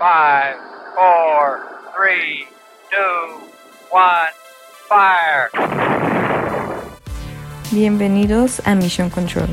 5, 0.00 0.06
4, 0.94 1.58
3, 1.94 2.48
2, 2.90 3.42
1, 3.92 4.00
fire. 4.88 5.50
Bienvenidos 7.70 8.62
a 8.66 8.74
Mission 8.76 9.10
Control, 9.10 9.50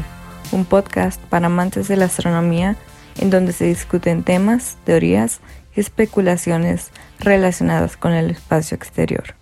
un 0.53 0.63
podcast 0.63 1.21
para 1.23 1.47
amantes 1.47 1.89
de 1.89 1.97
la 1.97 2.05
astronomía 2.05 2.77
en 3.17 3.29
donde 3.29 3.51
se 3.51 3.65
discuten 3.65 4.23
temas, 4.23 4.77
teorías 4.85 5.41
y 5.75 5.81
especulaciones 5.81 6.91
relacionadas 7.19 7.97
con 7.97 8.13
el 8.13 8.29
espacio 8.29 8.75
exterior. 8.75 9.36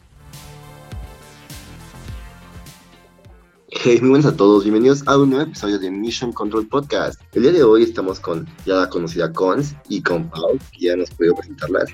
Hey, 3.87 3.99
muy 4.01 4.09
buenas 4.09 4.25
a 4.25 4.35
todos, 4.35 4.63
bienvenidos 4.63 5.03
a 5.05 5.15
un 5.15 5.29
nuevo 5.29 5.45
episodio 5.45 5.77
de 5.77 5.91
Mission 5.91 6.33
Control 6.33 6.67
Podcast. 6.67 7.21
El 7.35 7.43
día 7.43 7.51
de 7.51 7.61
hoy 7.61 7.83
estamos 7.83 8.19
con 8.19 8.47
ya 8.65 8.77
la 8.77 8.89
conocida 8.89 9.31
Cons 9.31 9.75
y 9.89 10.01
con 10.01 10.27
Pau, 10.27 10.57
que 10.71 10.87
ya 10.87 10.95
nos 10.95 11.11
puede 11.11 11.35
presentarlas. 11.35 11.91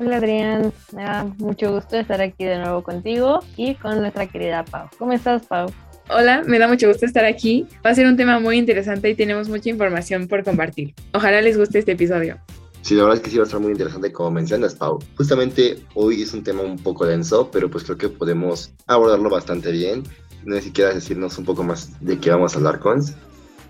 Hola 0.00 0.16
Adrián, 0.16 0.72
me 0.94 1.02
da 1.02 1.24
mucho 1.36 1.74
gusto 1.74 1.98
estar 1.98 2.22
aquí 2.22 2.46
de 2.46 2.56
nuevo 2.56 2.82
contigo 2.82 3.40
y 3.54 3.74
con 3.74 4.00
nuestra 4.00 4.26
querida 4.26 4.64
Pau. 4.64 4.88
¿Cómo 4.98 5.12
estás, 5.12 5.44
Pau? 5.44 5.70
Hola, 6.08 6.42
me 6.46 6.58
da 6.58 6.68
mucho 6.68 6.88
gusto 6.88 7.04
estar 7.04 7.26
aquí. 7.26 7.66
Va 7.84 7.90
a 7.90 7.94
ser 7.94 8.06
un 8.06 8.16
tema 8.16 8.40
muy 8.40 8.56
interesante 8.56 9.10
y 9.10 9.14
tenemos 9.14 9.50
mucha 9.50 9.68
información 9.68 10.28
por 10.28 10.42
compartir. 10.42 10.94
Ojalá 11.12 11.42
les 11.42 11.58
guste 11.58 11.80
este 11.80 11.92
episodio. 11.92 12.38
Sí, 12.80 12.94
la 12.94 13.02
verdad 13.02 13.18
es 13.18 13.22
que 13.22 13.30
sí 13.30 13.36
va 13.36 13.42
a 13.42 13.46
estar 13.46 13.60
muy 13.60 13.72
interesante 13.72 14.10
como 14.10 14.30
mencionas, 14.30 14.74
Pau. 14.74 15.00
Justamente 15.18 15.80
hoy 15.92 16.22
es 16.22 16.32
un 16.32 16.42
tema 16.42 16.62
un 16.62 16.78
poco 16.78 17.04
denso, 17.04 17.50
pero 17.50 17.68
pues 17.68 17.84
creo 17.84 17.98
que 17.98 18.08
podemos 18.08 18.72
abordarlo 18.86 19.28
bastante 19.28 19.70
bien. 19.70 20.02
No 20.46 20.54
sé 20.54 20.62
si 20.62 20.70
quieras 20.70 20.94
decirnos 20.94 21.36
un 21.38 21.44
poco 21.44 21.64
más 21.64 21.90
de 22.00 22.18
qué 22.18 22.30
vamos 22.30 22.54
a 22.54 22.58
hablar, 22.58 22.78
Cons. 22.78 23.14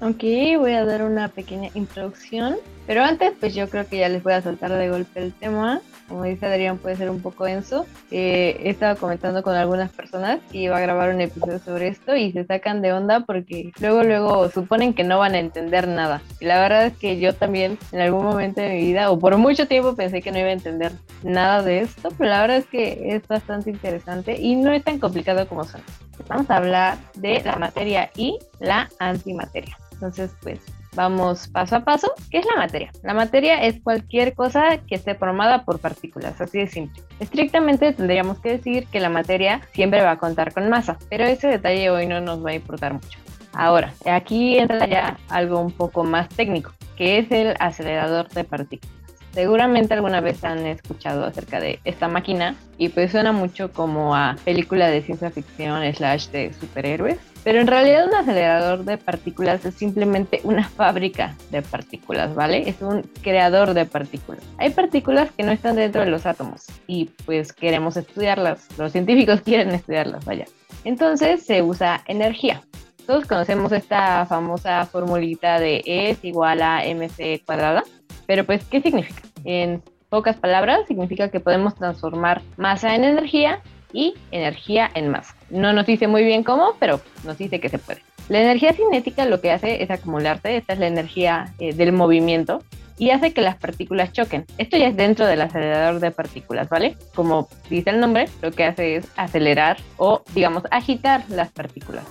Ok, 0.03 0.23
voy 0.59 0.73
a 0.73 0.85
dar 0.85 1.03
una 1.03 1.29
pequeña 1.29 1.71
introducción, 1.73 2.57
pero 2.87 3.03
antes 3.03 3.33
pues 3.39 3.55
yo 3.55 3.69
creo 3.69 3.87
que 3.87 3.99
ya 3.99 4.09
les 4.09 4.23
voy 4.23 4.33
a 4.33 4.43
soltar 4.43 4.73
de 4.73 4.89
golpe 4.89 5.21
el 5.21 5.33
tema. 5.33 5.81
Como 6.09 6.23
dice 6.23 6.47
Adrián, 6.47 6.79
puede 6.79 6.95
ser 6.95 7.11
un 7.11 7.21
poco 7.21 7.47
denso. 7.47 7.85
Eh, 8.13 8.61
he 8.63 8.71
estado 8.71 8.97
comentando 8.97 9.43
con 9.43 9.57
algunas 9.57 9.91
personas 9.91 10.39
que 10.53 10.59
iba 10.59 10.77
a 10.77 10.81
grabar 10.81 11.13
un 11.13 11.21
episodio 11.21 11.59
sobre 11.59 11.89
esto 11.89 12.15
y 12.15 12.31
se 12.31 12.45
sacan 12.45 12.81
de 12.81 12.93
onda 12.93 13.21
porque 13.21 13.73
luego, 13.81 14.05
luego 14.05 14.49
suponen 14.51 14.95
que 14.95 15.03
no 15.03 15.19
van 15.19 15.35
a 15.35 15.41
entender 15.41 15.89
nada. 15.89 16.23
Y 16.39 16.45
la 16.45 16.61
verdad 16.61 16.87
es 16.87 16.97
que 16.97 17.19
yo 17.19 17.35
también 17.35 17.77
en 17.91 18.01
algún 18.01 18.25
momento 18.25 18.61
de 18.61 18.69
mi 18.69 18.83
vida, 18.83 19.11
o 19.11 19.19
por 19.19 19.37
mucho 19.37 19.67
tiempo, 19.67 19.97
pensé 19.97 20.23
que 20.23 20.31
no 20.31 20.39
iba 20.39 20.49
a 20.49 20.53
entender 20.53 20.93
nada 21.25 21.63
de 21.63 21.81
esto, 21.81 22.11
pero 22.17 22.31
la 22.31 22.41
verdad 22.41 22.59
es 22.59 22.67
que 22.67 23.17
es 23.17 23.27
bastante 23.27 23.71
interesante 23.71 24.41
y 24.41 24.55
no 24.55 24.71
es 24.71 24.85
tan 24.85 25.01
complicado 25.01 25.49
como 25.49 25.65
suena. 25.65 25.85
Vamos 26.29 26.49
a 26.51 26.57
hablar 26.57 26.99
de 27.15 27.43
la 27.45 27.57
materia 27.57 28.11
y 28.17 28.39
la 28.61 28.89
antimateria. 28.99 29.77
Entonces, 29.93 30.31
pues 30.43 30.61
vamos 30.97 31.47
paso 31.49 31.77
a 31.77 31.85
paso. 31.85 32.13
¿Qué 32.31 32.39
es 32.39 32.47
la 32.47 32.57
materia? 32.57 32.91
La 33.03 33.15
materia 33.15 33.63
es 33.63 33.81
cualquier 33.81 34.35
cosa 34.35 34.79
que 34.79 34.97
esté 34.97 35.15
formada 35.15 35.65
por 35.65 35.79
partículas, 35.79 36.41
así 36.41 36.59
de 36.59 36.67
simple. 36.67 37.03
Estrictamente 37.21 37.93
tendríamos 37.93 38.41
que 38.41 38.57
decir 38.57 38.87
que 38.89 38.99
la 38.99 39.11
materia 39.11 39.61
siempre 39.73 40.03
va 40.03 40.13
a 40.13 40.19
contar 40.19 40.53
con 40.53 40.69
masa, 40.69 40.99
pero 41.09 41.25
ese 41.25 41.47
detalle 41.47 41.91
hoy 41.91 42.07
no 42.07 42.21
nos 42.21 42.45
va 42.45 42.51
a 42.51 42.55
importar 42.55 42.95
mucho. 42.95 43.19
Ahora, 43.53 43.95
aquí 44.05 44.59
entra 44.59 44.87
ya 44.87 45.17
algo 45.29 45.61
un 45.61 45.73
poco 45.73 46.05
más 46.05 46.29
técnico, 46.29 46.73
que 46.97 47.19
es 47.19 47.31
el 47.31 47.55
acelerador 47.59 48.29
de 48.29 48.45
partículas. 48.45 48.97
Seguramente 49.33 49.93
alguna 49.93 50.23
vez 50.23 50.43
han 50.45 50.67
escuchado 50.67 51.25
acerca 51.25 51.61
de 51.61 51.79
esta 51.85 52.09
máquina 52.09 52.55
y 52.79 52.89
pues 52.89 53.13
suena 53.13 53.33
mucho 53.33 53.71
como 53.71 54.15
a 54.15 54.37
película 54.47 54.89
de 54.89 55.03
ciencia 55.03 55.31
ficción 55.31 55.83
slash 55.93 56.29
de 56.29 56.55
superhéroes. 56.55 57.19
Pero 57.47 57.61
en 57.61 57.69
realidad 57.69 58.09
un 58.09 58.15
acelerador 58.17 58.85
de 58.85 58.99
partículas 58.99 59.65
es 59.65 59.77
simplemente 59.77 60.41
una 60.43 60.69
fábrica 60.69 61.37
de 61.53 61.63
partículas, 61.63 62.35
¿vale? 62.35 62.69
Es 62.69 62.83
un 62.83 63.03
creador 63.23 63.73
de 63.73 63.85
partículas. 63.85 64.43
Hay 64.59 64.71
partículas 64.71 65.31
que 65.31 65.45
no 65.45 65.53
están 65.53 65.77
dentro 65.77 66.01
de 66.01 66.11
los 66.11 66.27
átomos 66.27 66.67
y 66.89 67.05
pues 67.25 67.53
queremos 67.53 67.97
estudiarlas. 67.97 68.67
Los 68.77 68.91
científicos 68.91 69.41
quieren 69.45 69.71
estudiarlas, 69.71 70.25
vaya. 70.25 70.47
Entonces 70.83 71.47
se 71.47 71.63
usa 71.63 72.03
energía. 72.09 72.63
Todos 73.07 73.27
conocemos 73.27 73.71
esta 73.71 74.27
famosa 74.27 74.85
formulita 74.87 75.61
de 75.61 75.85
E 75.87 76.11
es 76.11 76.25
igual 76.25 76.61
a 76.63 76.83
mc 76.85 77.45
cuadrada. 77.47 77.85
Pero 78.27 78.43
pues, 78.43 78.65
¿qué 78.65 78.81
significa? 78.81 79.23
En 79.45 79.85
pocas 80.09 80.37
palabras, 80.37 80.81
significa 80.89 81.29
que 81.29 81.39
podemos 81.39 81.77
transformar 81.77 82.43
masa 82.57 82.97
en 82.97 83.05
energía 83.05 83.63
y 83.93 84.15
energía 84.31 84.91
en 84.95 85.09
masa. 85.09 85.35
No 85.51 85.73
nos 85.73 85.87
dice 85.87 86.07
muy 86.07 86.25
bien 86.25 86.43
cómo, 86.43 86.75
pero 86.79 87.01
nos 87.25 87.39
dice 87.39 87.61
que 87.61 87.69
se 87.69 87.79
puede. 87.79 88.03
La 88.29 88.41
energía 88.41 88.73
cinética 88.73 89.25
lo 89.25 89.41
que 89.41 89.53
hace 89.53 89.83
es 89.83 89.91
acumularse, 89.91 90.57
esta 90.57 90.73
es 90.73 90.79
la 90.79 90.89
energía 90.89 91.55
eh, 91.59 91.73
del 91.73 91.93
movimiento, 91.93 92.63
y 92.99 93.11
hace 93.11 93.33
que 93.33 93.43
las 93.43 93.57
partículas 93.57 94.13
choquen. 94.13 94.47
Esto 94.59 94.77
ya 94.77 94.89
es 94.89 94.97
dentro 94.97 95.27
del 95.27 95.43
acelerador 95.43 96.01
de 96.01 96.11
partículas, 96.11 96.69
¿vale? 96.69 96.97
Como 97.15 97.49
dice 97.69 97.91
el 97.91 98.01
nombre, 98.01 98.29
lo 98.43 98.51
que 98.51 98.65
hace 98.65 98.97
es 98.97 99.09
acelerar 99.17 99.77
o, 99.97 100.23
digamos, 100.35 100.65
agitar 100.71 101.25
las 101.29 101.51
partículas. 101.53 102.05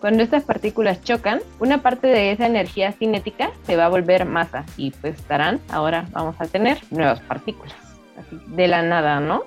Cuando 0.00 0.22
estas 0.22 0.44
partículas 0.44 1.02
chocan, 1.02 1.40
una 1.58 1.82
parte 1.82 2.06
de 2.06 2.30
esa 2.30 2.46
energía 2.46 2.92
cinética 2.92 3.50
se 3.66 3.76
va 3.76 3.86
a 3.86 3.88
volver 3.88 4.26
masa 4.26 4.64
y 4.76 4.92
pues 4.92 5.16
estarán, 5.16 5.60
ahora 5.70 6.06
vamos 6.12 6.36
a 6.38 6.46
tener 6.46 6.78
nuevas 6.90 7.20
partículas. 7.20 7.74
Así, 8.16 8.38
de 8.46 8.68
la 8.68 8.82
nada, 8.82 9.18
¿no? 9.18 9.42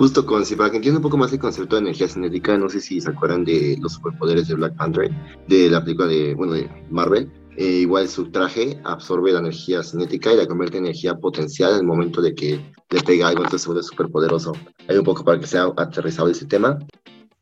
Justo 0.00 0.24
con, 0.24 0.42
para 0.56 0.70
que 0.70 0.76
entienda 0.76 0.96
un 0.96 1.02
poco 1.02 1.18
más 1.18 1.30
el 1.30 1.38
concepto 1.38 1.76
de 1.76 1.82
energía 1.82 2.08
cinética, 2.08 2.56
no 2.56 2.70
sé 2.70 2.80
si 2.80 3.02
se 3.02 3.10
acuerdan 3.10 3.44
de 3.44 3.76
los 3.82 3.92
superpoderes 3.92 4.48
de 4.48 4.54
Black 4.54 4.74
Panther, 4.74 5.10
de 5.46 5.68
la 5.68 5.84
película 5.84 6.08
de, 6.08 6.32
bueno, 6.32 6.54
de 6.54 6.70
Marvel. 6.88 7.30
Eh, 7.58 7.80
igual 7.82 8.08
su 8.08 8.30
traje 8.30 8.80
absorbe 8.84 9.30
la 9.30 9.40
energía 9.40 9.82
cinética 9.82 10.32
y 10.32 10.38
la 10.38 10.46
convierte 10.46 10.78
en 10.78 10.86
energía 10.86 11.16
potencial 11.16 11.72
en 11.72 11.80
el 11.80 11.84
momento 11.84 12.22
de 12.22 12.34
que 12.34 12.58
le 12.88 13.00
pega 13.02 13.28
algo, 13.28 13.40
entonces 13.40 13.60
se 13.60 13.68
vuelve 13.68 13.82
súper 13.82 14.08
poderoso. 14.08 14.52
Hay 14.88 14.96
un 14.96 15.04
poco 15.04 15.22
para 15.22 15.38
que 15.38 15.46
sea 15.46 15.66
aterrizado 15.76 16.30
ese 16.30 16.46
tema. 16.46 16.78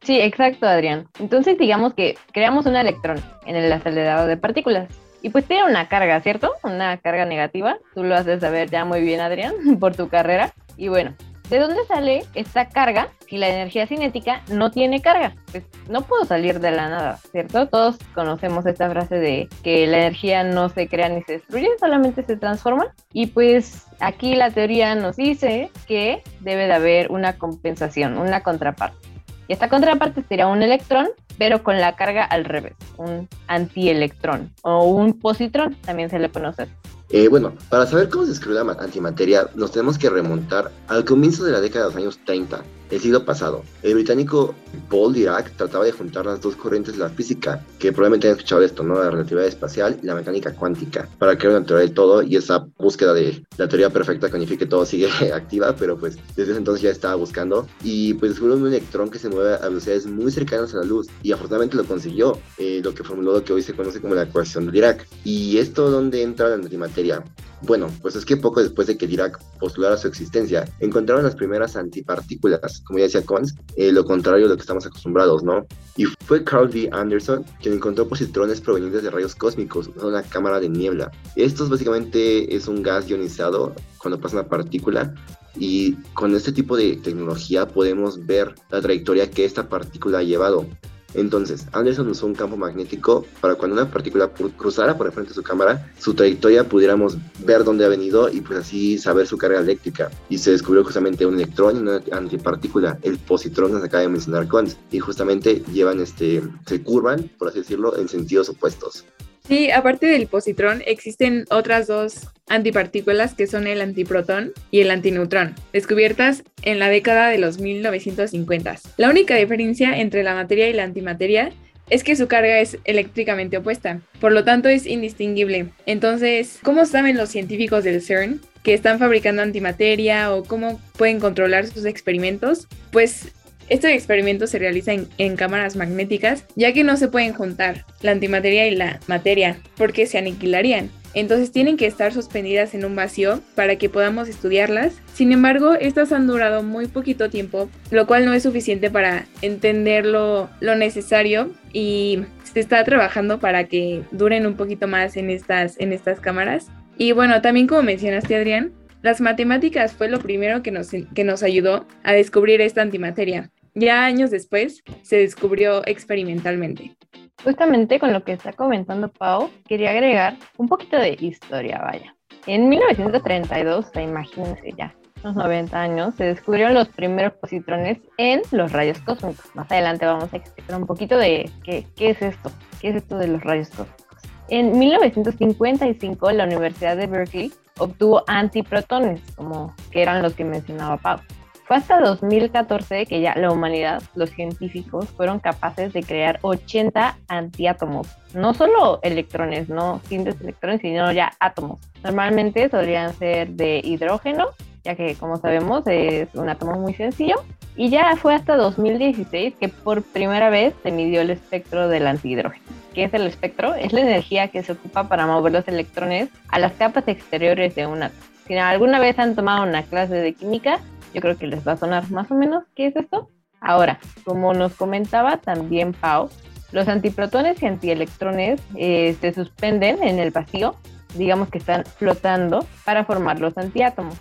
Sí, 0.02 0.18
exacto, 0.18 0.66
Adrián. 0.66 1.06
Entonces 1.20 1.56
digamos 1.58 1.94
que 1.94 2.18
creamos 2.32 2.66
un 2.66 2.74
electrón 2.74 3.20
en 3.46 3.54
el 3.54 3.72
acelerador 3.72 4.28
de 4.28 4.36
partículas. 4.36 4.88
Y 5.22 5.30
pues 5.30 5.44
tiene 5.44 5.64
una 5.64 5.88
carga, 5.88 6.20
¿cierto? 6.22 6.50
Una 6.64 6.96
carga 6.96 7.24
negativa. 7.24 7.78
Tú 7.94 8.02
lo 8.02 8.16
haces 8.16 8.40
saber 8.40 8.68
ya 8.68 8.84
muy 8.84 9.00
bien, 9.00 9.20
Adrián, 9.20 9.54
por 9.78 9.94
tu 9.94 10.08
carrera. 10.08 10.52
Y 10.76 10.88
bueno, 10.88 11.14
¿de 11.50 11.58
dónde 11.58 11.84
sale 11.86 12.24
esta 12.34 12.68
carga 12.68 13.08
si 13.26 13.38
la 13.38 13.48
energía 13.48 13.86
cinética 13.86 14.42
no 14.48 14.70
tiene 14.70 15.00
carga? 15.00 15.34
Pues 15.50 15.64
no 15.88 16.02
puedo 16.02 16.24
salir 16.24 16.60
de 16.60 16.70
la 16.70 16.88
nada, 16.88 17.18
¿cierto? 17.30 17.68
Todos 17.68 17.96
conocemos 18.14 18.66
esta 18.66 18.90
frase 18.90 19.16
de 19.16 19.48
que 19.62 19.86
la 19.86 19.98
energía 19.98 20.44
no 20.44 20.68
se 20.68 20.88
crea 20.88 21.08
ni 21.08 21.22
se 21.22 21.32
destruye, 21.32 21.68
solamente 21.78 22.22
se 22.22 22.36
transforma. 22.36 22.94
Y 23.12 23.26
pues 23.28 23.86
aquí 24.00 24.36
la 24.36 24.50
teoría 24.50 24.94
nos 24.94 25.16
dice 25.16 25.70
que 25.86 26.22
debe 26.40 26.66
de 26.66 26.74
haber 26.74 27.10
una 27.10 27.38
compensación, 27.38 28.18
una 28.18 28.42
contraparte. 28.42 29.08
Y 29.48 29.54
esta 29.54 29.68
contraparte 29.68 30.22
sería 30.22 30.46
un 30.46 30.62
electrón, 30.62 31.08
pero 31.38 31.62
con 31.62 31.80
la 31.80 31.96
carga 31.96 32.24
al 32.24 32.44
revés, 32.44 32.74
un 32.98 33.28
antielectrón 33.46 34.52
o 34.62 34.84
un 34.84 35.18
positrón, 35.18 35.74
también 35.76 36.10
se 36.10 36.18
le 36.18 36.28
conoce. 36.28 36.68
Eh, 37.10 37.28
bueno, 37.28 37.54
para 37.70 37.86
saber 37.86 38.10
cómo 38.10 38.26
se 38.26 38.32
escribe 38.32 38.62
la 38.62 38.72
antimateria, 38.72 39.48
nos 39.54 39.72
tenemos 39.72 39.96
que 39.96 40.10
remontar 40.10 40.70
al 40.88 41.06
comienzo 41.06 41.44
de 41.44 41.52
la 41.52 41.60
década 41.60 41.86
de 41.86 41.90
los 41.92 41.96
años 41.96 42.20
30, 42.26 42.62
el 42.90 43.00
siglo 43.00 43.24
pasado. 43.24 43.62
El 43.82 43.94
británico 43.94 44.54
Paul 44.90 45.12
Dirac 45.12 45.56
trataba 45.56 45.84
de 45.84 45.92
juntar 45.92 46.26
las 46.26 46.40
dos 46.40 46.56
corrientes 46.56 46.94
de 46.94 47.00
la 47.00 47.08
física, 47.08 47.64
que 47.78 47.92
probablemente 47.92 48.28
han 48.28 48.34
escuchado 48.34 48.62
esto, 48.62 48.82
¿no? 48.82 49.02
La 49.02 49.10
relatividad 49.10 49.46
espacial 49.46 49.98
y 50.02 50.06
la 50.06 50.14
mecánica 50.14 50.54
cuántica, 50.54 51.08
para 51.18 51.36
crear 51.36 51.56
una 51.56 51.66
teoría 51.66 51.86
del 51.86 51.94
todo 51.94 52.22
y 52.22 52.36
esa 52.36 52.66
búsqueda 52.78 53.14
de 53.14 53.44
la 53.56 53.68
teoría 53.68 53.90
perfecta 53.90 54.28
que 54.28 54.36
unifique 54.36 54.66
todo 54.66 54.84
sigue 54.86 55.08
activa, 55.32 55.74
pero 55.76 55.98
pues 55.98 56.16
desde 56.36 56.52
ese 56.52 56.58
entonces 56.58 56.82
ya 56.82 56.90
estaba 56.90 57.14
buscando 57.14 57.66
y 57.82 58.14
pues 58.14 58.32
descubrió 58.32 58.56
un 58.56 58.66
electrón 58.66 59.10
que 59.10 59.18
se 59.18 59.28
mueve 59.28 59.54
a 59.54 59.68
velocidades 59.68 60.06
muy 60.06 60.30
cercanas 60.30 60.74
a 60.74 60.78
la 60.78 60.84
luz 60.84 61.08
y 61.22 61.32
afortunadamente 61.32 61.76
lo 61.76 61.84
consiguió, 61.84 62.38
eh, 62.58 62.80
lo 62.82 62.94
que 62.94 63.04
formuló 63.04 63.32
lo 63.32 63.44
que 63.44 63.52
hoy 63.52 63.62
se 63.62 63.74
conoce 63.74 64.00
como 64.00 64.14
la 64.14 64.22
ecuación 64.24 64.66
de 64.66 64.72
Dirac. 64.72 65.06
¿Y 65.24 65.58
esto 65.58 65.90
dónde 65.90 66.22
entra 66.22 66.48
la 66.48 66.54
antimateria? 66.56 67.22
Bueno, 67.62 67.90
pues 68.02 68.14
es 68.14 68.24
que 68.24 68.36
poco 68.36 68.62
después 68.62 68.86
de 68.86 68.96
que 68.96 69.06
Dirac 69.06 69.38
postulara 69.58 69.96
su 69.96 70.06
existencia, 70.06 70.64
encontraron 70.78 71.24
las 71.24 71.34
primeras 71.34 71.76
antipartículas, 71.76 72.80
como 72.86 72.98
ya 72.98 73.06
decía 73.06 73.24
Cons, 73.24 73.54
eh, 73.76 73.90
lo 73.90 74.04
contrario 74.04 74.44
de 74.44 74.50
lo 74.50 74.56
que 74.56 74.62
estamos 74.62 74.86
acostumbrados, 74.86 75.42
¿no? 75.42 75.66
Y 75.96 76.04
fue 76.04 76.44
Carl 76.44 76.68
V. 76.68 76.88
Anderson 76.92 77.44
quien 77.60 77.74
encontró 77.74 78.08
positrones 78.08 78.60
provenientes 78.60 79.02
de 79.02 79.10
rayos 79.10 79.34
cósmicos 79.34 79.88
usando 79.88 80.08
una 80.08 80.22
cámara 80.22 80.60
de 80.60 80.68
niebla. 80.68 81.10
Esto 81.34 81.68
básicamente 81.68 82.54
es 82.54 82.68
un 82.68 82.82
gas 82.82 83.08
ionizado 83.08 83.74
cuando 83.98 84.20
pasa 84.20 84.36
una 84.36 84.48
partícula 84.48 85.14
y 85.56 85.94
con 86.14 86.34
este 86.34 86.52
tipo 86.52 86.76
de 86.76 86.96
tecnología 86.96 87.66
podemos 87.66 88.24
ver 88.24 88.54
la 88.70 88.80
trayectoria 88.80 89.30
que 89.30 89.44
esta 89.44 89.68
partícula 89.68 90.18
ha 90.18 90.22
llevado. 90.22 90.66
Entonces, 91.14 91.66
Anderson 91.72 92.08
usó 92.08 92.26
un 92.26 92.34
campo 92.34 92.56
magnético 92.56 93.24
para 93.40 93.54
cuando 93.54 93.74
una 93.80 93.90
partícula 93.90 94.28
cruzara 94.28 94.96
por 94.96 95.06
el 95.06 95.12
frente 95.12 95.30
de 95.30 95.34
su 95.34 95.42
cámara, 95.42 95.90
su 95.98 96.14
trayectoria 96.14 96.68
pudiéramos 96.68 97.16
ver 97.44 97.64
dónde 97.64 97.84
ha 97.84 97.88
venido 97.88 98.28
y 98.28 98.40
pues 98.40 98.58
así 98.58 98.98
saber 98.98 99.26
su 99.26 99.38
carga 99.38 99.60
eléctrica. 99.60 100.10
Y 100.28 100.38
se 100.38 100.50
descubrió 100.50 100.84
justamente 100.84 101.24
un 101.24 101.34
electrón 101.34 101.76
y 101.76 101.80
una 101.80 102.00
antipartícula, 102.12 102.98
el 103.02 103.18
positrón 103.18 103.72
que 103.72 103.80
se 103.80 103.86
acaba 103.86 104.02
de 104.02 104.08
mencionar 104.08 104.48
Cons, 104.48 104.76
y 104.90 104.98
justamente 104.98 105.62
llevan 105.72 106.00
este, 106.00 106.42
se 106.66 106.82
curvan, 106.82 107.30
por 107.38 107.48
así 107.48 107.60
decirlo, 107.60 107.96
en 107.96 108.08
sentidos 108.08 108.48
opuestos. 108.48 109.04
Sí, 109.48 109.70
aparte 109.70 110.04
del 110.04 110.26
positrón, 110.26 110.82
existen 110.84 111.46
otras 111.48 111.86
dos 111.86 112.28
antipartículas 112.48 113.32
que 113.32 113.46
son 113.46 113.66
el 113.66 113.80
antiprotón 113.80 114.52
y 114.70 114.80
el 114.80 114.90
antineutrón, 114.90 115.54
descubiertas 115.72 116.44
en 116.62 116.78
la 116.78 116.90
década 116.90 117.30
de 117.30 117.38
los 117.38 117.58
1950. 117.58 118.76
La 118.98 119.08
única 119.08 119.36
diferencia 119.36 119.98
entre 120.00 120.22
la 120.22 120.34
materia 120.34 120.68
y 120.68 120.74
la 120.74 120.82
antimateria 120.84 121.50
es 121.88 122.04
que 122.04 122.14
su 122.14 122.28
carga 122.28 122.58
es 122.58 122.76
eléctricamente 122.84 123.56
opuesta, 123.56 124.02
por 124.20 124.32
lo 124.32 124.44
tanto 124.44 124.68
es 124.68 124.86
indistinguible. 124.86 125.68
Entonces, 125.86 126.58
¿cómo 126.62 126.84
saben 126.84 127.16
los 127.16 127.30
científicos 127.30 127.84
del 127.84 128.02
CERN 128.02 128.42
que 128.62 128.74
están 128.74 128.98
fabricando 128.98 129.40
antimateria 129.40 130.34
o 130.34 130.44
cómo 130.44 130.78
pueden 130.98 131.20
controlar 131.20 131.66
sus 131.66 131.86
experimentos? 131.86 132.68
Pues 132.92 133.32
este 133.68 133.92
experimento 133.94 134.46
se 134.46 134.58
realiza 134.58 134.92
en, 134.92 135.36
cámaras 135.36 135.76
magnéticas, 135.76 136.44
ya 136.56 136.72
que 136.72 136.84
no 136.84 136.96
se 136.96 137.08
pueden 137.08 137.32
juntar 137.32 137.84
la 138.02 138.12
antimateria 138.12 138.66
y 138.66 138.74
la 138.74 139.00
materia, 139.06 139.58
porque 139.76 140.06
se 140.06 140.18
aniquilarían. 140.18 140.90
Entonces 141.14 141.52
tienen 141.52 141.76
que 141.76 141.86
estar 141.86 142.12
suspendidas 142.12 142.74
en 142.74 142.84
un 142.84 142.94
vacío 142.94 143.40
para 143.54 143.76
que 143.76 143.88
podamos 143.88 144.28
estudiarlas. 144.28 144.94
Sin 145.14 145.32
embargo, 145.32 145.74
estas 145.74 146.12
han 146.12 146.26
durado 146.26 146.62
muy 146.62 146.86
poquito 146.86 147.30
tiempo, 147.30 147.68
lo 147.90 148.06
cual 148.06 148.24
no 148.24 148.34
es 148.34 148.42
suficiente 148.42 148.90
para 148.90 149.26
entender 149.42 150.06
lo, 150.06 150.50
lo 150.60 150.76
necesario 150.76 151.50
y 151.72 152.20
se 152.52 152.60
está 152.60 152.84
trabajando 152.84 153.40
para 153.40 153.64
que 153.64 154.02
duren 154.10 154.46
un 154.46 154.54
poquito 154.54 154.86
más 154.86 155.16
en 155.16 155.30
estas, 155.30 155.78
en 155.80 155.92
estas 155.92 156.20
cámaras. 156.20 156.68
Y 156.96 157.12
bueno, 157.12 157.40
también 157.42 157.66
como 157.66 157.82
mencionaste 157.82 158.36
Adrián, 158.36 158.72
las 159.02 159.20
matemáticas 159.20 159.92
fue 159.92 160.08
lo 160.08 160.18
primero 160.18 160.62
que 160.62 160.72
nos, 160.72 160.90
que 160.90 161.24
nos 161.24 161.42
ayudó 161.42 161.86
a 162.02 162.12
descubrir 162.12 162.60
esta 162.60 162.82
antimateria. 162.82 163.50
Ya 163.78 164.04
años 164.04 164.32
después 164.32 164.82
se 165.02 165.18
descubrió 165.18 165.86
experimentalmente. 165.86 166.96
Justamente 167.44 168.00
con 168.00 168.12
lo 168.12 168.24
que 168.24 168.32
está 168.32 168.52
comentando 168.52 169.08
Pau, 169.08 169.50
quería 169.68 169.90
agregar 169.90 170.36
un 170.56 170.68
poquito 170.68 170.96
de 170.96 171.16
historia, 171.20 171.78
vaya. 171.78 172.16
En 172.46 172.68
1932, 172.68 173.86
o 173.86 173.88
sea, 173.92 174.02
imagínense 174.02 174.74
ya, 174.76 174.96
unos 175.22 175.36
90 175.36 175.80
años, 175.80 176.14
se 176.16 176.24
descubrieron 176.24 176.74
los 176.74 176.88
primeros 176.88 177.34
positrones 177.34 177.98
en 178.16 178.42
los 178.50 178.72
rayos 178.72 178.98
cósmicos. 178.98 179.54
Más 179.54 179.70
adelante 179.70 180.06
vamos 180.06 180.32
a 180.32 180.38
explicar 180.38 180.80
un 180.80 180.86
poquito 180.86 181.16
de 181.16 181.48
qué, 181.62 181.86
qué 181.94 182.10
es 182.10 182.20
esto, 182.20 182.50
qué 182.80 182.88
es 182.88 182.96
esto 182.96 183.16
de 183.16 183.28
los 183.28 183.44
rayos 183.44 183.68
cósmicos. 183.68 184.22
En 184.48 184.76
1955, 184.76 186.32
la 186.32 186.44
Universidad 186.44 186.96
de 186.96 187.06
Berkeley 187.06 187.52
obtuvo 187.78 188.24
antiprotones, 188.26 189.20
como 189.36 189.72
que 189.92 190.02
eran 190.02 190.20
los 190.20 190.34
que 190.34 190.44
mencionaba 190.44 190.96
Pau. 190.96 191.20
Fue 191.68 191.76
hasta 191.76 192.00
2014 192.00 193.04
que 193.04 193.20
ya 193.20 193.34
la 193.34 193.52
humanidad, 193.52 194.02
los 194.14 194.30
científicos, 194.30 195.10
fueron 195.10 195.38
capaces 195.38 195.92
de 195.92 196.02
crear 196.02 196.38
80 196.40 197.18
antiátomos. 197.28 198.08
No 198.32 198.54
solo 198.54 199.00
electrones, 199.02 199.68
no 199.68 200.00
simples 200.08 200.40
electrones, 200.40 200.80
sino 200.80 201.12
ya 201.12 201.30
átomos. 201.40 201.78
Normalmente 202.02 202.70
solían 202.70 203.12
ser 203.12 203.50
de 203.50 203.82
hidrógeno, 203.84 204.46
ya 204.82 204.94
que 204.94 205.14
como 205.16 205.36
sabemos 205.36 205.82
es 205.86 206.34
un 206.34 206.48
átomo 206.48 206.72
muy 206.80 206.94
sencillo. 206.94 207.34
Y 207.76 207.90
ya 207.90 208.16
fue 208.16 208.34
hasta 208.34 208.56
2016 208.56 209.56
que 209.60 209.68
por 209.68 210.02
primera 210.02 210.48
vez 210.48 210.72
se 210.82 210.90
midió 210.90 211.20
el 211.20 211.28
espectro 211.28 211.86
del 211.88 212.06
antihidrógeno. 212.06 212.64
¿Qué 212.94 213.04
es 213.04 213.12
el 213.12 213.26
espectro? 213.26 213.74
Es 213.74 213.92
la 213.92 214.00
energía 214.00 214.48
que 214.48 214.62
se 214.62 214.72
ocupa 214.72 215.06
para 215.06 215.26
mover 215.26 215.52
los 215.52 215.68
electrones 215.68 216.30
a 216.48 216.58
las 216.58 216.72
capas 216.72 217.06
exteriores 217.08 217.74
de 217.74 217.86
un 217.86 218.04
átomo. 218.04 218.22
Si 218.46 218.56
alguna 218.56 218.98
vez 218.98 219.18
han 219.18 219.36
tomado 219.36 219.64
una 219.64 219.82
clase 219.82 220.14
de 220.14 220.32
química, 220.32 220.80
yo 221.12 221.20
creo 221.20 221.36
que 221.36 221.46
les 221.46 221.66
va 221.66 221.72
a 221.72 221.76
sonar 221.76 222.10
más 222.10 222.30
o 222.30 222.34
menos 222.34 222.64
qué 222.74 222.86
es 222.86 222.96
esto. 222.96 223.28
Ahora, 223.60 223.98
como 224.24 224.54
nos 224.54 224.74
comentaba 224.74 225.38
también 225.38 225.92
Pau, 225.92 226.30
los 226.72 226.86
antiprotones 226.88 227.62
y 227.62 227.66
antielectrones 227.66 228.60
eh, 228.76 229.16
se 229.20 229.32
suspenden 229.32 230.02
en 230.02 230.18
el 230.18 230.30
vacío, 230.30 230.76
digamos 231.14 231.48
que 231.48 231.58
están 231.58 231.84
flotando 231.84 232.66
para 232.84 233.04
formar 233.04 233.40
los 233.40 233.56
antiátomos. 233.56 234.16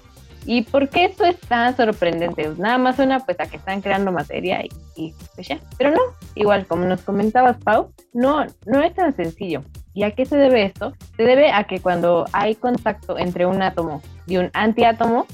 ¿Y 0.45 0.61
por 0.61 0.87
qué 0.87 1.05
esto 1.05 1.25
es 1.25 1.37
tan 1.41 1.75
sorprendente? 1.75 2.49
Nada 2.57 2.77
más 2.77 2.95
suena 2.95 3.19
pues 3.19 3.37
a 3.41 3.47
que 3.47 3.57
están 3.57 3.81
creando 3.81 4.13
materia 4.13 4.63
y, 4.63 4.69
y 4.95 5.13
pues 5.35 5.49
ya. 5.49 5.59
Pero 5.77 5.91
no, 5.91 5.99
igual 6.35 6.65
como 6.65 6.85
nos 6.85 7.01
comentabas 7.01 7.57
Pau, 7.57 7.91
no, 8.13 8.45
no 8.65 8.81
es 8.81 8.93
tan 8.93 9.13
sencillo. 9.13 9.61
¿Y 9.93 10.03
a 10.03 10.11
qué 10.11 10.25
se 10.25 10.37
debe 10.37 10.63
esto? 10.63 10.93
Se 11.17 11.23
debe 11.23 11.51
a 11.51 11.65
que 11.65 11.79
cuando 11.79 12.25
hay 12.31 12.55
contacto 12.55 13.17
entre 13.17 13.45
un 13.45 13.61
átomo 13.61 14.01
y 14.25 14.37
un 14.37 14.49
antiátomo, 14.53 15.25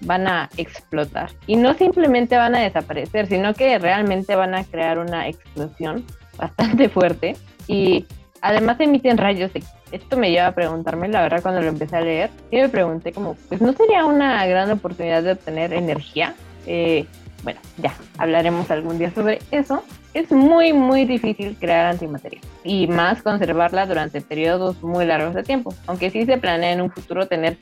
van 0.00 0.26
a 0.26 0.48
explotar. 0.56 1.30
Y 1.46 1.56
no 1.56 1.74
simplemente 1.74 2.36
van 2.36 2.54
a 2.54 2.60
desaparecer, 2.60 3.26
sino 3.26 3.54
que 3.54 3.78
realmente 3.78 4.34
van 4.34 4.54
a 4.54 4.64
crear 4.64 4.98
una 4.98 5.28
explosión 5.28 6.04
bastante 6.36 6.88
fuerte 6.88 7.36
y 7.66 8.06
además 8.40 8.80
emiten 8.80 9.18
rayos 9.18 9.50
Esto 9.92 10.16
me 10.16 10.30
lleva 10.30 10.46
a 10.46 10.54
preguntarme, 10.54 11.08
la 11.08 11.22
verdad, 11.22 11.42
cuando 11.42 11.60
lo 11.60 11.68
empecé 11.68 11.96
a 11.96 12.00
leer, 12.00 12.30
y 12.50 12.56
me 12.56 12.68
pregunté 12.68 13.12
como, 13.12 13.34
pues 13.48 13.60
no 13.60 13.72
sería 13.72 14.04
una 14.04 14.46
gran 14.46 14.70
oportunidad 14.70 15.22
de 15.22 15.32
obtener 15.32 15.72
energía. 15.72 16.34
Eh, 16.66 17.06
bueno, 17.42 17.60
ya, 17.78 17.94
hablaremos 18.18 18.70
algún 18.70 18.98
día 18.98 19.10
sobre 19.12 19.40
eso. 19.50 19.82
Es 20.12 20.30
muy, 20.32 20.72
muy 20.72 21.04
difícil 21.04 21.56
crear 21.58 21.86
antimateria 21.86 22.40
y 22.64 22.86
más 22.88 23.22
conservarla 23.22 23.86
durante 23.86 24.20
periodos 24.20 24.82
muy 24.82 25.06
largos 25.06 25.34
de 25.34 25.42
tiempo, 25.42 25.72
aunque 25.86 26.10
sí 26.10 26.26
se 26.26 26.36
planea 26.36 26.72
en 26.72 26.80
un 26.80 26.90
futuro 26.90 27.26
tener 27.28 27.58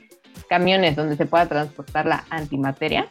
camiones 0.49 0.95
donde 0.95 1.15
se 1.15 1.25
pueda 1.25 1.47
transportar 1.47 2.05
la 2.05 2.25
antimateria. 2.29 3.09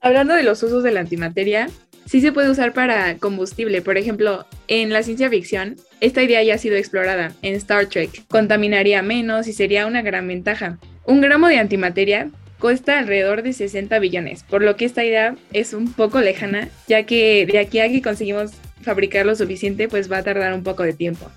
Hablando 0.00 0.34
de 0.34 0.42
los 0.42 0.62
usos 0.62 0.82
de 0.84 0.92
la 0.92 1.00
antimateria, 1.00 1.68
sí 2.04 2.20
se 2.20 2.32
puede 2.32 2.50
usar 2.50 2.72
para 2.72 3.16
combustible. 3.16 3.82
Por 3.82 3.98
ejemplo, 3.98 4.46
en 4.68 4.92
la 4.92 5.02
ciencia 5.02 5.28
ficción, 5.30 5.76
esta 6.00 6.22
idea 6.22 6.42
ya 6.42 6.54
ha 6.54 6.58
sido 6.58 6.76
explorada 6.76 7.32
en 7.42 7.54
Star 7.54 7.86
Trek. 7.86 8.24
Contaminaría 8.28 9.02
menos 9.02 9.48
y 9.48 9.52
sería 9.52 9.86
una 9.86 10.02
gran 10.02 10.28
ventaja. 10.28 10.78
Un 11.04 11.20
gramo 11.20 11.48
de 11.48 11.58
antimateria 11.58 12.30
cuesta 12.58 12.98
alrededor 12.98 13.42
de 13.42 13.52
60 13.52 13.98
billones, 13.98 14.42
por 14.44 14.62
lo 14.62 14.76
que 14.76 14.86
esta 14.86 15.04
idea 15.04 15.36
es 15.52 15.74
un 15.74 15.92
poco 15.92 16.20
lejana, 16.20 16.68
ya 16.88 17.02
que 17.04 17.46
de 17.46 17.58
aquí 17.58 17.80
a 17.80 17.88
que 17.88 18.02
conseguimos 18.02 18.52
fabricar 18.82 19.26
lo 19.26 19.34
suficiente, 19.34 19.88
pues 19.88 20.10
va 20.10 20.18
a 20.18 20.22
tardar 20.22 20.54
un 20.54 20.62
poco 20.62 20.82
de 20.82 20.92
tiempo. 20.92 21.30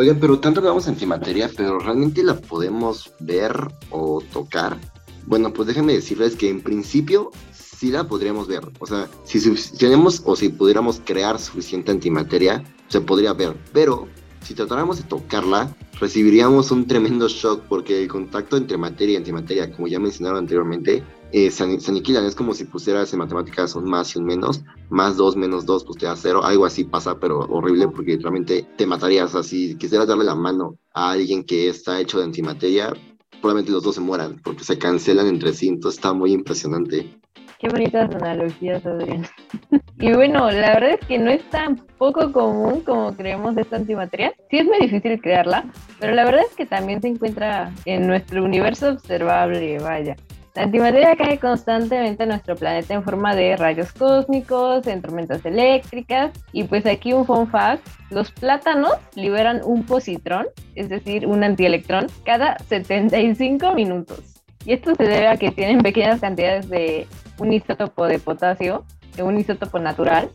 Oigan, 0.00 0.20
pero 0.20 0.38
tanto 0.38 0.60
hablamos 0.60 0.86
antimateria, 0.86 1.50
pero 1.56 1.80
¿realmente 1.80 2.22
la 2.22 2.34
podemos 2.34 3.12
ver 3.18 3.52
o 3.90 4.22
tocar? 4.32 4.78
Bueno, 5.26 5.52
pues 5.52 5.66
déjenme 5.66 5.92
decirles 5.92 6.36
que 6.36 6.48
en 6.48 6.60
principio 6.60 7.32
sí 7.50 7.90
la 7.90 8.06
podríamos 8.06 8.46
ver. 8.46 8.62
O 8.78 8.86
sea, 8.86 9.08
si 9.24 9.40
tenemos 9.76 10.22
o 10.24 10.36
si 10.36 10.50
pudiéramos 10.50 11.02
crear 11.04 11.40
suficiente 11.40 11.90
antimateria, 11.90 12.62
se 12.86 13.00
podría 13.00 13.32
ver. 13.32 13.56
Pero 13.72 14.06
si 14.44 14.54
tratáramos 14.54 14.98
de 14.98 15.02
tocarla, 15.02 15.74
recibiríamos 15.98 16.70
un 16.70 16.86
tremendo 16.86 17.26
shock 17.26 17.64
porque 17.68 18.00
el 18.00 18.06
contacto 18.06 18.56
entre 18.56 18.78
materia 18.78 19.14
y 19.14 19.16
antimateria, 19.16 19.72
como 19.74 19.88
ya 19.88 19.98
mencionaron 19.98 20.38
anteriormente, 20.38 21.02
eh, 21.32 21.50
se, 21.50 21.64
aniquilan. 21.64 22.24
Es 22.24 22.34
como 22.34 22.54
si 22.54 22.64
pusieras 22.64 23.12
en 23.12 23.18
matemáticas 23.18 23.74
un 23.74 23.84
más 23.84 24.14
y 24.14 24.18
un 24.18 24.24
menos, 24.24 24.62
más 24.88 25.16
dos 25.16 25.36
menos 25.36 25.66
dos, 25.66 25.84
pues 25.84 25.98
te 25.98 26.06
da 26.06 26.16
cero. 26.16 26.44
Algo 26.44 26.64
así 26.64 26.84
pasa, 26.84 27.18
pero 27.18 27.40
horrible 27.40 27.88
porque 27.88 28.18
realmente 28.20 28.66
te 28.76 28.86
matarías. 28.86 29.34
Así, 29.34 29.76
quisieras 29.76 30.08
darle 30.08 30.24
la 30.24 30.34
mano 30.34 30.76
a 30.94 31.10
alguien 31.10 31.44
que 31.44 31.68
está 31.68 32.00
hecho 32.00 32.18
de 32.18 32.24
antimateria, 32.24 32.92
probablemente 33.40 33.72
los 33.72 33.82
dos 33.82 33.94
se 33.94 34.00
mueran 34.00 34.40
porque 34.42 34.64
se 34.64 34.78
cancelan 34.78 35.26
entre 35.26 35.52
sí. 35.52 35.68
Entonces 35.68 35.98
está 35.98 36.12
muy 36.12 36.32
impresionante. 36.32 37.18
Qué 37.58 37.68
bonitas 37.68 38.14
analogías, 38.14 38.86
Adrián. 38.86 39.26
y 39.98 40.12
bueno, 40.12 40.48
la 40.48 40.74
verdad 40.74 40.90
es 40.90 41.06
que 41.06 41.18
no 41.18 41.28
es 41.28 41.42
tan 41.50 41.76
poco 41.98 42.30
común 42.30 42.82
como 42.82 43.16
creemos 43.16 43.56
esta 43.56 43.76
antimateria. 43.76 44.32
Sí 44.48 44.58
es 44.58 44.64
muy 44.64 44.78
difícil 44.78 45.20
crearla, 45.20 45.64
pero 45.98 46.14
la 46.14 46.24
verdad 46.24 46.42
es 46.48 46.54
que 46.54 46.66
también 46.66 47.02
se 47.02 47.08
encuentra 47.08 47.72
en 47.84 48.06
nuestro 48.06 48.44
universo 48.44 48.90
observable, 48.90 49.80
vaya. 49.80 50.14
La 50.58 50.64
antimateria 50.64 51.14
cae 51.14 51.38
constantemente 51.38 52.24
en 52.24 52.30
nuestro 52.30 52.56
planeta 52.56 52.92
en 52.92 53.04
forma 53.04 53.32
de 53.36 53.56
rayos 53.56 53.92
cósmicos, 53.92 54.88
en 54.88 55.00
tormentas 55.00 55.46
eléctricas. 55.46 56.32
Y 56.50 56.64
pues 56.64 56.84
aquí 56.84 57.12
un 57.12 57.24
fun 57.24 57.48
fact, 57.48 57.86
los 58.10 58.32
plátanos 58.32 58.94
liberan 59.14 59.60
un 59.64 59.84
positrón, 59.84 60.48
es 60.74 60.88
decir, 60.88 61.28
un 61.28 61.44
antielectrón, 61.44 62.08
cada 62.24 62.58
75 62.58 63.72
minutos. 63.74 64.42
Y 64.64 64.72
esto 64.72 64.96
se 64.96 65.04
debe 65.04 65.28
a 65.28 65.36
que 65.36 65.52
tienen 65.52 65.78
pequeñas 65.80 66.20
cantidades 66.20 66.68
de 66.68 67.06
un 67.38 67.52
isótopo 67.52 68.08
de 68.08 68.18
potasio, 68.18 68.84
de 69.14 69.22
un 69.22 69.38
isótopo 69.38 69.78
natural, 69.78 70.28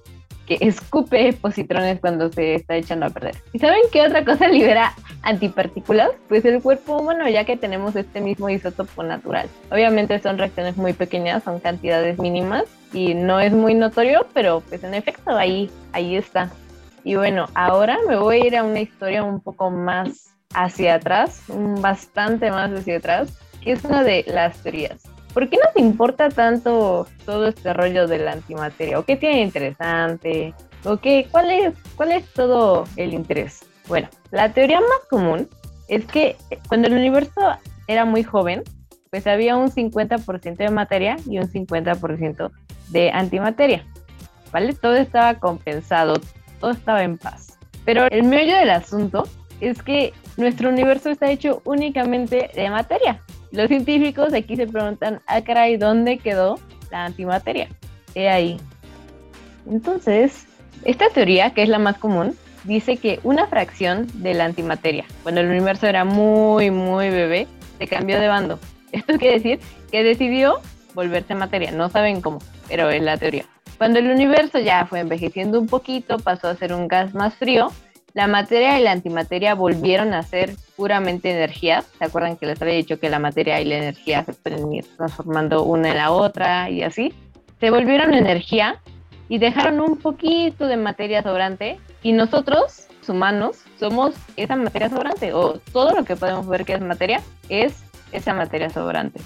que 0.47 0.57
escupe 0.59 1.33
positrones 1.33 1.99
cuando 1.99 2.31
se 2.31 2.55
está 2.55 2.75
echando 2.75 3.05
a 3.05 3.09
perder. 3.09 3.35
¿Y 3.53 3.59
saben 3.59 3.81
qué 3.91 4.01
otra 4.01 4.25
cosa 4.25 4.47
libera 4.49 4.93
antipartículas? 5.21 6.11
Pues 6.27 6.43
el 6.45 6.61
cuerpo 6.61 6.97
humano, 6.97 7.27
ya 7.29 7.45
que 7.45 7.57
tenemos 7.57 7.95
este 7.95 8.21
mismo 8.21 8.49
isótopo 8.49 9.03
natural. 9.03 9.47
Obviamente 9.71 10.19
son 10.19 10.37
reacciones 10.37 10.77
muy 10.77 10.93
pequeñas, 10.93 11.43
son 11.43 11.59
cantidades 11.59 12.19
mínimas 12.19 12.65
y 12.91 13.13
no 13.13 13.39
es 13.39 13.53
muy 13.53 13.73
notorio, 13.73 14.27
pero 14.33 14.61
pues 14.61 14.83
en 14.83 14.93
efecto 14.93 15.31
ahí, 15.31 15.69
ahí 15.93 16.15
está. 16.15 16.49
Y 17.03 17.15
bueno, 17.15 17.47
ahora 17.53 17.97
me 18.07 18.15
voy 18.15 18.41
a 18.41 18.47
ir 18.47 18.57
a 18.57 18.63
una 18.63 18.79
historia 18.79 19.23
un 19.23 19.41
poco 19.41 19.69
más 19.69 20.33
hacia 20.53 20.95
atrás, 20.95 21.43
bastante 21.47 22.49
más 22.51 22.71
hacia 22.71 22.97
atrás, 22.97 23.37
que 23.61 23.73
es 23.73 23.83
una 23.83 24.03
de 24.03 24.23
las 24.27 24.61
teorías. 24.61 25.12
¿Por 25.33 25.49
qué 25.49 25.57
nos 25.57 25.75
importa 25.83 26.29
tanto 26.29 27.07
todo 27.25 27.47
este 27.47 27.73
rollo 27.73 28.07
de 28.07 28.19
la 28.19 28.33
antimateria? 28.33 28.99
¿O 28.99 29.03
qué 29.03 29.15
tiene 29.15 29.41
interesante? 29.41 30.53
¿O 30.83 30.97
qué? 30.97 31.27
¿Cuál 31.31 31.49
es, 31.49 31.73
cuál 31.95 32.11
es 32.11 32.31
todo 32.33 32.83
el 32.97 33.13
interés? 33.13 33.65
Bueno, 33.87 34.09
la 34.31 34.53
teoría 34.53 34.79
más 34.79 34.99
común 35.09 35.49
es 35.87 36.05
que 36.05 36.37
cuando 36.67 36.87
el 36.87 36.93
universo 36.93 37.41
era 37.87 38.05
muy 38.05 38.23
joven, 38.23 38.63
pues 39.09 39.27
había 39.27 39.57
un 39.57 39.69
50% 39.69 40.57
de 40.57 40.69
materia 40.69 41.17
y 41.27 41.39
un 41.39 41.47
50% 41.51 42.51
de 42.89 43.11
antimateria. 43.11 43.85
¿Vale? 44.51 44.73
Todo 44.73 44.95
estaba 44.95 45.35
compensado, 45.35 46.21
todo 46.59 46.71
estaba 46.71 47.03
en 47.03 47.17
paz. 47.17 47.57
Pero 47.85 48.05
el 48.05 48.23
meollo 48.23 48.55
del 48.55 48.69
asunto 48.69 49.27
es 49.61 49.81
que 49.81 50.13
nuestro 50.37 50.69
universo 50.69 51.09
está 51.09 51.29
hecho 51.31 51.61
únicamente 51.65 52.51
de 52.55 52.69
materia. 52.69 53.21
Los 53.53 53.67
científicos 53.67 54.33
aquí 54.33 54.55
se 54.55 54.65
preguntan, 54.65 55.21
ah, 55.27 55.41
caray, 55.41 55.77
¿dónde 55.77 56.17
quedó 56.17 56.59
la 56.89 57.05
antimateria? 57.05 57.69
He 58.15 58.27
ahí. 58.27 58.59
Entonces, 59.69 60.47
esta 60.85 61.07
teoría, 61.09 61.51
que 61.51 61.61
es 61.61 61.69
la 61.69 61.77
más 61.77 61.99
común, 61.99 62.35
dice 62.63 62.97
que 62.97 63.19
una 63.23 63.45
fracción 63.45 64.07
de 64.15 64.33
la 64.33 64.45
antimateria, 64.45 65.05
cuando 65.21 65.41
el 65.41 65.49
universo 65.49 65.85
era 65.85 66.03
muy, 66.03 66.71
muy 66.71 67.11
bebé, 67.11 67.47
se 67.77 67.85
cambió 67.85 68.19
de 68.19 68.27
bando. 68.27 68.57
Esto 68.91 69.13
quiere 69.19 69.35
decir 69.35 69.59
que 69.91 70.03
decidió 70.03 70.59
volverse 70.95 71.35
materia. 71.35 71.71
No 71.71 71.89
saben 71.89 72.21
cómo, 72.21 72.39
pero 72.67 72.89
es 72.89 73.03
la 73.03 73.17
teoría. 73.17 73.45
Cuando 73.77 73.99
el 73.99 74.09
universo 74.09 74.57
ya 74.57 74.87
fue 74.87 75.01
envejeciendo 75.01 75.59
un 75.59 75.67
poquito, 75.67 76.17
pasó 76.17 76.47
a 76.47 76.55
ser 76.55 76.73
un 76.73 76.87
gas 76.87 77.13
más 77.13 77.35
frío, 77.35 77.71
la 78.15 78.25
materia 78.25 78.79
y 78.79 78.83
la 78.83 78.93
antimateria 78.93 79.53
volvieron 79.53 80.15
a 80.15 80.23
ser 80.23 80.55
puramente 80.75 81.31
energías. 81.31 81.85
¿Se 81.97 82.05
acuerdan 82.05 82.37
que 82.37 82.45
les 82.45 82.61
había 82.61 82.75
dicho 82.75 82.99
que 82.99 83.09
la 83.09 83.19
materia 83.19 83.61
y 83.61 83.65
la 83.65 83.77
energía 83.77 84.23
se 84.23 84.33
pueden 84.33 84.71
ir 84.73 84.85
transformando 84.97 85.63
una 85.63 85.89
en 85.89 85.97
la 85.97 86.11
otra 86.11 86.69
y 86.69 86.83
así? 86.83 87.13
Se 87.59 87.69
volvieron 87.69 88.13
energía 88.13 88.81
y 89.29 89.37
dejaron 89.37 89.79
un 89.79 89.97
poquito 89.97 90.67
de 90.67 90.77
materia 90.77 91.23
sobrante 91.23 91.79
y 92.01 92.11
nosotros, 92.11 92.87
humanos, 93.07 93.63
somos 93.79 94.15
esa 94.35 94.55
materia 94.55 94.89
sobrante 94.89 95.33
o 95.33 95.59
todo 95.71 95.93
lo 95.93 96.03
que 96.03 96.15
podemos 96.15 96.47
ver 96.47 96.65
que 96.65 96.73
es 96.73 96.81
materia 96.81 97.21
es 97.49 97.83
esa 98.11 98.33
materia 98.33 98.69
sobrante. 98.69 99.21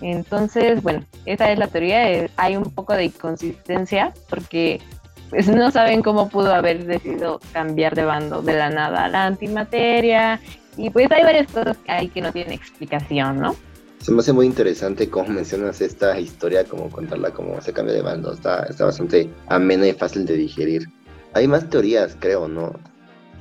Entonces, 0.00 0.82
bueno, 0.82 1.04
esa 1.26 1.50
es 1.50 1.58
la 1.58 1.66
teoría. 1.66 2.10
Eh, 2.10 2.30
hay 2.36 2.56
un 2.56 2.64
poco 2.72 2.94
de 2.94 3.06
inconsistencia 3.06 4.12
porque 4.28 4.80
pues 5.30 5.48
no 5.48 5.70
saben 5.70 6.02
cómo 6.02 6.28
pudo 6.28 6.54
haber 6.54 6.84
decidido 6.84 7.40
cambiar 7.52 7.94
de 7.94 8.04
bando 8.04 8.42
de 8.42 8.54
la 8.54 8.70
nada 8.70 9.04
a 9.04 9.08
la 9.08 9.26
antimateria. 9.26 10.40
Y 10.76 10.90
pues 10.90 11.10
hay 11.10 11.22
varias 11.22 11.50
cosas 11.50 11.76
que 11.78 11.92
hay 11.92 12.08
que 12.08 12.20
no 12.20 12.32
tienen 12.32 12.52
explicación, 12.52 13.40
¿no? 13.40 13.56
Se 13.98 14.12
me 14.12 14.20
hace 14.20 14.32
muy 14.32 14.46
interesante 14.46 15.10
cómo 15.10 15.28
mencionas 15.28 15.80
esta 15.80 16.18
historia, 16.18 16.64
como 16.64 16.88
contarla 16.88 17.32
como 17.32 17.60
se 17.60 17.72
cambia 17.72 17.94
de 17.94 18.02
bando. 18.02 18.32
Está, 18.32 18.64
está 18.64 18.86
bastante 18.86 19.28
amena 19.48 19.86
y 19.86 19.92
fácil 19.92 20.24
de 20.24 20.36
digerir. 20.36 20.88
Hay 21.34 21.46
más 21.46 21.68
teorías, 21.68 22.16
creo, 22.18 22.48
¿no? 22.48 22.72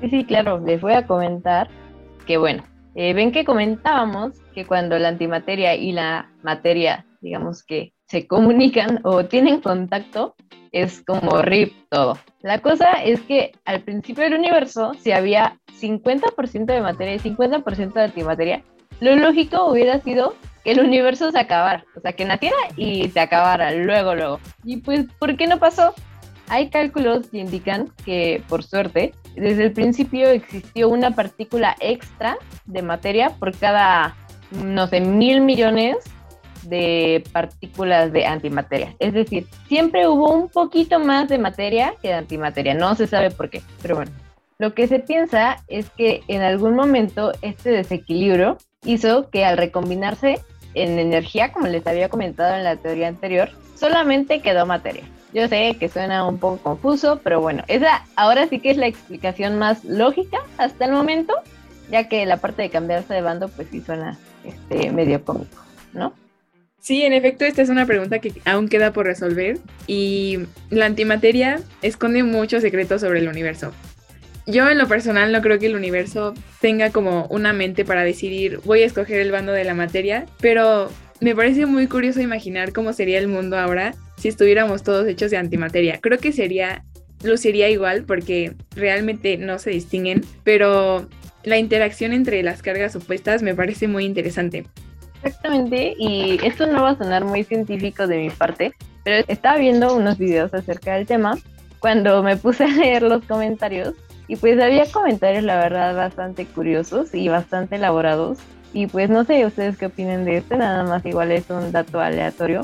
Sí, 0.02 0.10
sí, 0.10 0.26
claro. 0.26 0.62
Les 0.66 0.82
voy 0.82 0.94
a 0.94 1.08
comentar 1.08 1.70
que, 2.28 2.38
bueno, 2.38 2.64
eh, 2.96 3.14
ven 3.14 3.32
que 3.32 3.46
comentábamos 3.46 4.34
que 4.54 4.66
cuando 4.66 5.00
la 5.00 5.08
antimateria 5.08 5.76
y 5.76 5.94
la 5.94 6.30
materia, 6.44 7.06
digamos 7.22 7.64
que 7.64 7.94
se 8.10 8.26
comunican 8.26 9.00
o 9.04 9.26
tienen 9.26 9.62
contacto, 9.62 10.36
es 10.72 11.04
como 11.06 11.42
RIP 11.42 11.74
todo. 11.90 12.18
La 12.42 12.60
cosa 12.60 13.04
es 13.04 13.22
que 13.22 13.52
al 13.66 13.82
principio 13.82 14.24
del 14.24 14.34
universo, 14.34 14.94
si 15.00 15.12
había 15.12 15.58
50% 15.80 16.66
de 16.66 16.82
materia 16.82 17.16
y 17.16 17.20
50% 17.20 17.94
de 17.94 18.04
antimateria, 18.04 18.64
lo 19.00 19.16
lógico 19.16 19.68
hubiera 19.68 20.00
sido 20.02 20.36
que 20.64 20.72
el 20.72 20.80
universo 20.82 21.32
se 21.32 21.40
acabara, 21.40 21.86
o 21.96 22.02
sea, 22.02 22.14
que 22.14 22.26
naciera 22.26 22.58
y 22.76 23.10
se 23.10 23.20
acabara 23.20 23.72
luego, 23.72 24.16
luego. 24.16 24.40
Y 24.64 24.78
pues, 24.78 25.06
¿por 25.20 25.38
qué 25.38 25.48
no 25.48 25.60
pasó? 25.60 25.94
Hay 26.48 26.70
cálculos 26.70 27.30
que 27.30 27.38
indican 27.38 27.92
que, 28.04 28.44
por 28.50 28.64
suerte, 28.64 29.14
desde 29.36 29.66
el 29.66 29.72
principio 29.72 30.30
existió 30.30 30.90
una 30.90 31.12
partícula 31.12 31.76
extra 31.80 32.38
de 32.66 32.82
materia 32.82 33.30
por 33.30 33.56
cada, 33.56 34.16
no 34.52 34.88
sé, 34.88 35.00
mil 35.00 35.42
millones 35.42 35.98
de 36.64 37.24
partículas 37.32 38.12
de 38.12 38.26
antimateria. 38.26 38.96
Es 39.00 39.14
decir, 39.14 39.48
siempre 39.68 40.08
hubo 40.08 40.34
un 40.34 40.50
poquito 40.50 41.00
más 41.00 41.30
de 41.30 41.38
materia 41.38 41.94
que 42.02 42.10
de 42.10 42.16
antimateria. 42.16 42.74
No 42.74 42.96
se 42.96 43.08
sabe 43.08 43.32
por 43.32 43.50
qué, 43.50 43.62
pero 43.82 43.96
bueno. 43.96 44.12
Lo 44.58 44.74
que 44.74 44.88
se 44.88 45.00
piensa 45.00 45.64
es 45.70 45.90
que 45.92 46.22
en 46.28 46.42
algún 46.42 46.76
momento 46.76 47.32
este 47.42 47.70
desequilibrio 47.70 48.58
hizo 48.84 49.30
que 49.30 49.46
al 49.46 49.58
recombinarse 49.58 50.42
en 50.74 51.00
energía, 51.00 51.52
como 51.54 51.68
les 51.68 51.88
había 51.88 52.10
comentado 52.10 52.56
en 52.56 52.64
la 52.64 52.76
teoría 52.76 53.08
anterior, 53.08 53.50
solamente 53.76 54.42
quedó 54.42 54.66
materia. 54.66 55.04
Yo 55.34 55.48
sé 55.48 55.78
que 55.80 55.90
suena 55.90 56.28
un 56.28 56.40
poco 56.40 56.58
confuso, 56.58 57.20
pero 57.24 57.40
bueno, 57.40 57.64
esa 57.68 58.06
ahora 58.16 58.48
sí 58.48 58.60
que 58.60 58.72
es 58.72 58.78
la 58.78 58.88
explicación 58.88 59.58
más 59.60 59.86
lógica 59.86 60.40
hasta 60.58 60.86
el 60.86 60.92
momento, 60.92 61.34
ya 61.92 62.10
que 62.10 62.26
la 62.26 62.38
parte 62.38 62.64
de 62.64 62.70
cambiarse 62.70 63.14
de 63.14 63.22
bando 63.22 63.48
pues 63.48 63.68
sí 63.70 63.82
suena 63.82 64.18
este, 64.44 64.92
medio 64.92 65.24
cómico, 65.24 65.64
¿no? 65.94 66.14
Sí, 66.80 67.04
en 67.04 67.14
efecto, 67.14 67.46
esta 67.46 67.62
es 67.62 67.70
una 67.70 67.86
pregunta 67.86 68.20
que 68.20 68.34
aún 68.46 68.70
queda 68.70 68.94
por 68.94 69.06
resolver 69.06 69.58
y 69.86 70.40
la 70.70 70.86
antimateria 70.86 71.62
esconde 71.82 72.24
muchos 72.24 72.62
secretos 72.62 73.02
sobre 73.02 73.20
el 73.20 73.28
universo. 73.28 73.74
Yo 74.48 74.68
en 74.68 74.78
lo 74.78 74.88
personal 74.88 75.32
no 75.32 75.42
creo 75.42 75.60
que 75.60 75.68
el 75.68 75.76
universo 75.76 76.34
tenga 76.62 76.90
como 76.90 77.28
una 77.28 77.54
mente 77.54 77.86
para 77.86 78.04
decidir 78.04 78.60
voy 78.66 78.82
a 78.82 78.86
escoger 78.86 79.20
el 79.20 79.32
bando 79.32 79.52
de 79.52 79.64
la 79.64 79.76
materia, 79.76 80.26
pero 80.42 80.90
me 81.20 81.36
parece 81.36 81.66
muy 81.66 81.88
curioso 81.88 82.22
imaginar 82.22 82.72
cómo 82.72 82.94
sería 82.94 83.20
el 83.20 83.28
mundo 83.28 83.60
ahora 83.60 83.94
si 84.18 84.30
estuviéramos 84.30 84.84
todos 84.84 85.08
hechos 85.08 85.32
de 85.32 85.38
antimateria. 85.38 86.00
Creo 86.02 86.18
que 86.18 86.32
sería, 86.32 86.84
luciría 87.24 87.70
igual 87.70 88.06
porque 88.06 88.54
realmente 88.76 89.38
no 89.38 89.60
se 89.60 89.70
distinguen, 89.70 90.26
pero 90.44 91.08
la 91.44 91.58
interacción 91.58 92.14
entre 92.14 92.42
las 92.42 92.62
cargas 92.62 92.96
opuestas 92.96 93.44
me 93.44 93.54
parece 93.54 93.88
muy 93.88 94.06
interesante. 94.06 94.66
Exactamente, 95.22 95.96
y 95.98 96.40
esto 96.46 96.66
no 96.68 96.84
va 96.84 96.92
a 96.92 96.98
sonar 96.98 97.26
muy 97.26 97.44
científico 97.44 98.08
de 98.08 98.18
mi 98.18 98.30
parte, 98.30 98.74
pero 99.04 99.26
estaba 99.28 99.58
viendo 99.58 99.96
unos 99.96 100.18
videos 100.18 100.54
acerca 100.54 100.96
del 100.96 101.06
tema 101.06 101.38
cuando 101.80 102.24
me 102.24 102.38
puse 102.38 102.64
a 102.66 102.68
leer 102.68 103.04
los 103.04 103.24
comentarios 103.26 103.96
y 104.30 104.36
pues 104.36 104.62
había 104.62 104.90
comentarios 104.92 105.44
la 105.44 105.58
verdad 105.58 105.96
bastante 105.96 106.46
curiosos 106.46 107.14
y 107.16 107.28
bastante 107.30 107.78
elaborados. 107.78 108.38
Y 108.72 108.86
pues 108.86 109.10
no 109.10 109.24
sé 109.24 109.44
ustedes 109.44 109.76
qué 109.76 109.88
opinen 109.88 110.24
de 110.24 110.38
esto, 110.38 110.56
nada 110.56 110.84
más 110.84 111.04
igual 111.04 111.32
es 111.32 111.50
un 111.50 111.72
dato 111.72 112.00
aleatorio, 112.00 112.62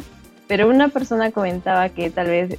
pero 0.48 0.70
una 0.70 0.90
persona 0.90 1.32
comentaba 1.32 1.90
que 1.90 2.10
tal 2.10 2.28
vez 2.28 2.58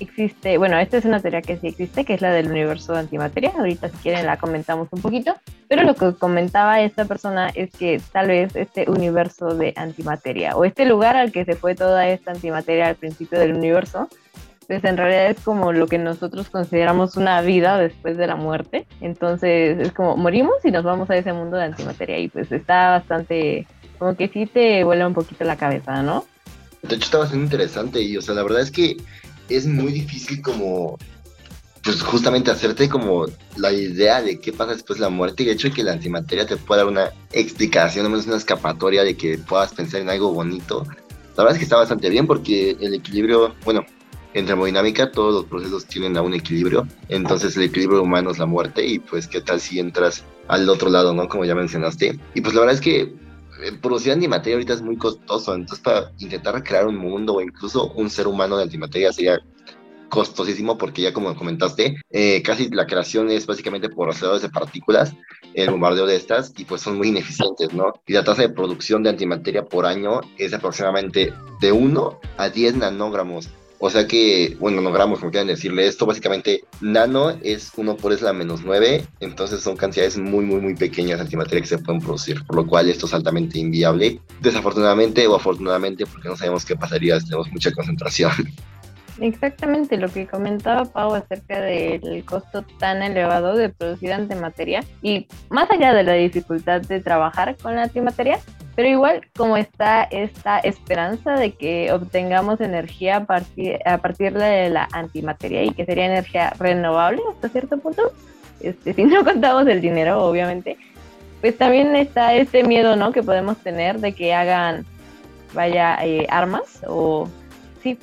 existe, 0.00 0.58
bueno, 0.58 0.78
esta 0.78 0.98
es 0.98 1.04
una 1.04 1.20
teoría 1.20 1.42
que 1.42 1.56
sí 1.56 1.68
existe, 1.68 2.04
que 2.04 2.14
es 2.14 2.20
la 2.20 2.30
del 2.30 2.50
universo 2.50 2.92
de 2.92 3.00
antimateria. 3.00 3.52
Ahorita 3.56 3.88
si 3.88 3.96
quieren 3.98 4.26
la 4.26 4.36
comentamos 4.36 4.88
un 4.90 5.00
poquito, 5.00 5.34
pero 5.68 5.82
lo 5.82 5.94
que 5.94 6.14
comentaba 6.14 6.80
esta 6.80 7.04
persona 7.04 7.50
es 7.54 7.70
que 7.70 8.00
tal 8.12 8.28
vez 8.28 8.54
este 8.56 8.90
universo 8.90 9.54
de 9.54 9.72
antimateria 9.76 10.56
o 10.56 10.64
este 10.64 10.84
lugar 10.84 11.16
al 11.16 11.32
que 11.32 11.44
se 11.44 11.54
fue 11.54 11.74
toda 11.74 12.08
esta 12.08 12.32
antimateria 12.32 12.88
al 12.88 12.96
principio 12.96 13.38
del 13.38 13.54
universo, 13.54 14.08
pues 14.66 14.82
en 14.84 14.96
realidad 14.96 15.30
es 15.30 15.40
como 15.40 15.72
lo 15.72 15.86
que 15.86 15.98
nosotros 15.98 16.50
consideramos 16.50 17.16
una 17.16 17.40
vida 17.40 17.78
después 17.78 18.16
de 18.16 18.26
la 18.26 18.36
muerte. 18.36 18.86
Entonces 19.00 19.78
es 19.78 19.92
como 19.92 20.16
morimos 20.16 20.64
y 20.64 20.70
nos 20.70 20.84
vamos 20.84 21.08
a 21.10 21.16
ese 21.16 21.32
mundo 21.32 21.56
de 21.56 21.64
antimateria 21.64 22.18
y 22.18 22.28
pues 22.28 22.50
está 22.50 22.90
bastante, 22.90 23.66
como 23.98 24.16
que 24.16 24.28
sí 24.28 24.46
te 24.46 24.82
vuela 24.84 25.06
un 25.06 25.14
poquito 25.14 25.44
la 25.44 25.56
cabeza, 25.56 26.02
¿no? 26.02 26.24
De 26.88 26.94
hecho 26.94 27.04
está 27.04 27.18
bastante 27.18 27.44
interesante 27.44 28.00
y 28.00 28.16
o 28.16 28.22
sea, 28.22 28.34
la 28.34 28.42
verdad 28.42 28.60
es 28.60 28.70
que 28.70 28.96
es 29.48 29.66
muy 29.66 29.92
difícil 29.92 30.42
como, 30.42 30.98
pues 31.82 32.02
justamente 32.02 32.50
hacerte 32.50 32.88
como 32.88 33.26
la 33.56 33.72
idea 33.72 34.22
de 34.22 34.40
qué 34.40 34.52
pasa 34.52 34.72
después 34.72 34.98
de 34.98 35.04
la 35.04 35.10
muerte 35.10 35.42
y 35.42 35.46
el 35.46 35.54
hecho 35.54 35.68
de 35.68 35.74
que 35.74 35.84
la 35.84 35.92
antimateria 35.92 36.46
te 36.46 36.56
pueda 36.56 36.82
dar 36.82 36.90
una 36.90 37.10
explicación, 37.32 38.10
menos 38.10 38.26
una 38.26 38.36
escapatoria 38.36 39.04
de 39.04 39.16
que 39.16 39.38
puedas 39.38 39.72
pensar 39.72 40.00
en 40.00 40.10
algo 40.10 40.32
bonito. 40.32 40.84
La 41.36 41.44
verdad 41.44 41.52
es 41.52 41.58
que 41.58 41.64
está 41.64 41.76
bastante 41.76 42.08
bien 42.08 42.26
porque 42.26 42.76
el 42.80 42.94
equilibrio, 42.94 43.54
bueno, 43.64 43.84
en 44.34 44.46
termodinámica 44.46 45.10
todos 45.10 45.34
los 45.34 45.44
procesos 45.46 45.86
tienen 45.86 46.16
a 46.16 46.22
un 46.22 46.34
equilibrio, 46.34 46.86
entonces 47.08 47.56
el 47.56 47.64
equilibrio 47.64 48.02
humano 48.02 48.30
es 48.30 48.38
la 48.38 48.46
muerte 48.46 48.84
y 48.86 48.98
pues 48.98 49.26
qué 49.26 49.40
tal 49.40 49.60
si 49.60 49.78
entras 49.78 50.24
al 50.48 50.68
otro 50.68 50.90
lado, 50.90 51.14
¿no? 51.14 51.28
Como 51.28 51.44
ya 51.44 51.54
mencionaste. 51.54 52.18
Y 52.34 52.40
pues 52.40 52.54
la 52.54 52.60
verdad 52.60 52.74
es 52.74 52.80
que 52.80 53.14
producir 53.80 54.12
antimateria 54.12 54.56
ahorita 54.56 54.74
es 54.74 54.82
muy 54.82 54.96
costoso, 54.96 55.54
entonces 55.54 55.82
para 55.82 56.12
intentar 56.18 56.62
crear 56.62 56.86
un 56.86 56.96
mundo 56.96 57.34
o 57.34 57.40
incluso 57.40 57.90
un 57.92 58.10
ser 58.10 58.26
humano 58.26 58.56
de 58.56 58.64
antimateria 58.64 59.12
sería 59.12 59.40
costosísimo 60.08 60.78
porque 60.78 61.02
ya 61.02 61.12
como 61.12 61.34
comentaste, 61.34 61.96
eh, 62.10 62.42
casi 62.42 62.68
la 62.70 62.86
creación 62.86 63.30
es 63.30 63.46
básicamente 63.46 63.88
por 63.88 64.08
aceleradores 64.08 64.42
de 64.42 64.48
partículas, 64.48 65.14
el 65.54 65.70
bombardeo 65.70 66.06
de 66.06 66.16
estas, 66.16 66.52
y 66.56 66.64
pues 66.64 66.82
son 66.82 66.98
muy 66.98 67.08
ineficientes, 67.08 67.72
¿no? 67.72 67.92
Y 68.06 68.12
la 68.12 68.24
tasa 68.24 68.42
de 68.42 68.50
producción 68.50 69.02
de 69.02 69.10
antimateria 69.10 69.64
por 69.64 69.86
año 69.86 70.20
es 70.38 70.52
aproximadamente 70.52 71.32
de 71.60 71.72
1 71.72 72.20
a 72.36 72.48
10 72.48 72.76
nanogramos. 72.76 73.48
O 73.78 73.90
sea 73.90 74.06
que, 74.06 74.56
bueno, 74.58 74.78
nanogramos, 74.78 75.18
como 75.18 75.30
quieran 75.30 75.48
decirle 75.48 75.86
esto, 75.86 76.06
básicamente 76.06 76.64
nano 76.80 77.36
es 77.42 77.72
1 77.76 77.96
por 77.96 78.12
es 78.12 78.22
la 78.22 78.32
menos 78.32 78.62
9, 78.64 79.04
entonces 79.20 79.60
son 79.60 79.76
cantidades 79.76 80.16
muy, 80.16 80.44
muy, 80.44 80.60
muy 80.60 80.74
pequeñas 80.74 81.18
de 81.18 81.24
antimateria 81.24 81.60
que 81.60 81.68
se 81.68 81.78
pueden 81.78 82.00
producir, 82.00 82.42
por 82.46 82.56
lo 82.56 82.66
cual 82.66 82.88
esto 82.88 83.06
es 83.06 83.12
altamente 83.12 83.58
inviable, 83.58 84.18
desafortunadamente 84.40 85.26
o 85.26 85.34
afortunadamente, 85.34 86.06
porque 86.06 86.28
no 86.28 86.36
sabemos 86.36 86.64
qué 86.64 86.74
pasaría 86.74 87.20
si 87.20 87.26
tenemos 87.26 87.50
mucha 87.52 87.70
concentración. 87.72 88.32
Exactamente 89.20 89.96
lo 89.96 90.10
que 90.10 90.26
comentaba 90.26 90.84
Pau 90.84 91.14
acerca 91.14 91.60
del 91.60 92.24
costo 92.24 92.64
tan 92.78 93.02
elevado 93.02 93.56
de 93.56 93.70
producir 93.70 94.12
antimateria 94.12 94.84
y 95.00 95.26
más 95.48 95.70
allá 95.70 95.94
de 95.94 96.02
la 96.02 96.12
dificultad 96.12 96.82
de 96.82 97.00
trabajar 97.00 97.56
con 97.56 97.76
la 97.76 97.84
antimateria, 97.84 98.38
pero 98.76 98.88
igual 98.88 99.22
como 99.34 99.56
está 99.56 100.04
esta 100.04 100.58
esperanza 100.58 101.32
de 101.32 101.52
que 101.52 101.90
obtengamos 101.92 102.60
energía 102.60 103.16
a 103.16 103.24
partir, 103.24 103.78
a 103.86 103.98
partir 103.98 104.34
de 104.34 104.68
la 104.68 104.86
antimateria 104.92 105.64
y 105.64 105.70
que 105.70 105.86
sería 105.86 106.04
energía 106.04 106.52
renovable 106.58 107.22
hasta 107.32 107.48
cierto 107.48 107.78
punto, 107.78 108.02
este, 108.60 108.92
si 108.92 109.04
no 109.04 109.24
contamos 109.24 109.66
el 109.66 109.80
dinero 109.80 110.22
obviamente, 110.22 110.76
pues 111.40 111.56
también 111.56 111.96
está 111.96 112.34
este 112.34 112.64
miedo 112.64 112.96
¿no? 112.96 113.12
que 113.12 113.22
podemos 113.22 113.56
tener 113.58 113.98
de 113.98 114.12
que 114.12 114.34
hagan 114.34 114.84
vaya 115.54 115.96
eh, 116.04 116.26
armas 116.28 116.82
o 116.86 117.28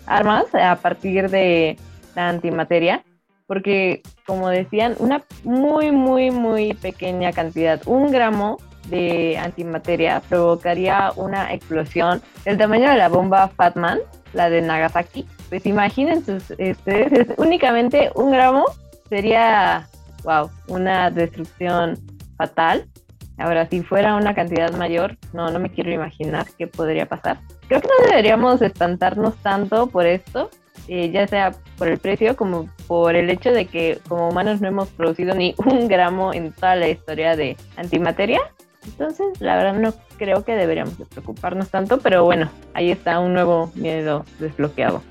armas 0.08 0.46
a 0.56 0.76
partir 0.78 1.30
de 1.30 1.78
la 2.16 2.30
antimateria, 2.30 3.04
porque 3.48 4.02
como 4.26 4.50
decían, 4.50 4.96
una 5.00 5.24
muy, 5.44 5.92
muy, 5.92 6.32
muy 6.32 6.74
pequeña 6.74 7.32
cantidad, 7.34 7.82
un 7.86 8.10
gramo 8.12 8.58
de 8.90 9.38
antimateria 9.38 10.22
provocaría 10.28 11.12
una 11.16 11.54
explosión 11.54 12.22
del 12.46 12.58
tamaño 12.58 12.90
de 12.90 12.98
la 12.98 13.10
bomba 13.10 13.48
Fatman, 13.50 14.00
la 14.34 14.50
de 14.50 14.62
Nagasaki. 14.62 15.26
Pues 15.50 15.66
imagínense 15.66 16.34
ustedes, 16.34 17.28
únicamente 17.38 18.12
un 18.16 18.32
gramo 18.32 18.66
sería, 19.10 19.88
wow, 20.24 20.50
una 20.68 21.10
destrucción 21.10 21.98
fatal. 22.38 22.88
Ahora, 23.38 23.68
si 23.68 23.82
fuera 23.82 24.16
una 24.16 24.36
cantidad 24.36 24.72
mayor, 24.74 25.18
no, 25.34 25.50
no 25.50 25.60
me 25.60 25.72
quiero 25.72 25.92
imaginar 25.92 26.46
qué 26.58 26.68
podría 26.68 27.08
pasar 27.08 27.40
creo 27.68 27.82
que 27.82 27.88
no 27.88 28.08
deberíamos 28.08 28.62
espantarnos 28.62 29.36
tanto 29.38 29.88
por 29.88 30.06
esto, 30.06 30.50
eh, 30.88 31.12
ya 31.12 31.28
sea 31.28 31.54
por 31.78 31.88
el 31.88 31.98
precio 31.98 32.36
como 32.36 32.70
por 32.88 33.16
el 33.16 33.30
hecho 33.30 33.52
de 33.52 33.66
que 33.66 34.00
como 34.08 34.30
humanos 34.30 34.62
no 34.62 34.68
hemos 34.68 34.90
producido 34.90 35.34
ni 35.34 35.56
un 35.58 35.88
gramo 35.88 36.34
en 36.34 36.52
toda 36.52 36.76
la 36.76 36.90
historia 36.90 37.36
de 37.36 37.58
antimateria. 37.78 38.42
Entonces, 38.86 39.40
la 39.40 39.56
verdad 39.56 39.80
no 39.80 39.94
creo 40.18 40.44
que 40.44 40.56
deberíamos 40.56 40.96
preocuparnos 41.10 41.70
tanto, 41.70 42.00
pero 42.00 42.24
bueno, 42.26 42.50
ahí 42.74 42.92
está 42.92 43.20
un 43.20 43.34
nuevo 43.34 43.72
miedo 43.76 44.26
desbloqueado. 44.40 45.02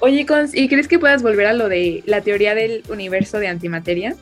Oye, 0.00 0.26
Cons, 0.26 0.54
¿y 0.54 0.68
crees 0.68 0.88
que 0.88 0.98
puedas 0.98 1.22
volver 1.22 1.46
a 1.46 1.52
lo 1.52 1.68
de 1.68 2.02
la 2.06 2.20
teoría 2.20 2.54
del 2.54 2.82
universo 2.88 3.38
de 3.38 3.48
antimateria? 3.48 4.14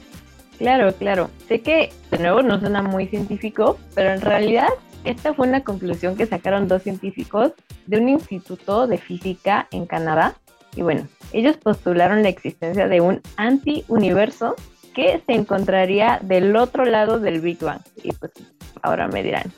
Claro, 0.59 0.95
claro. 0.95 1.31
Sé 1.49 1.61
que 1.61 1.91
de 2.11 2.19
nuevo 2.19 2.43
no 2.43 2.61
suena 2.61 2.83
muy 2.83 3.07
científico, 3.07 3.79
pero 3.95 4.13
en 4.13 4.21
realidad 4.21 4.69
esta 5.05 5.35
fue 5.35 5.49
una 5.49 5.65
conclusión 5.65 6.17
que 6.17 6.27
sacaron 6.27 6.69
dos 6.69 6.83
científicos 6.83 7.53
de 7.87 7.99
un 7.99 8.09
instituto 8.09 8.87
de 8.87 8.99
física 8.99 9.67
en 9.73 9.87
Canadá. 9.87 10.37
Y 10.77 10.83
bueno, 10.83 11.09
ellos 11.33 11.57
postularon 11.57 12.23
la 12.23 12.29
existencia 12.29 12.87
de 12.87 13.01
un 13.01 13.21
anti-universo 13.37 14.55
que 14.95 15.23
se 15.27 15.33
encontraría 15.33 16.19
del 16.23 16.55
otro 16.57 16.85
lado 16.85 17.19
del 17.19 17.41
Big 17.41 17.59
Bang. 17.59 17.81
Y 18.03 18.13
pues 18.13 18.33
ahora 18.83 19.09
me 19.09 19.23
dirán, 19.23 19.53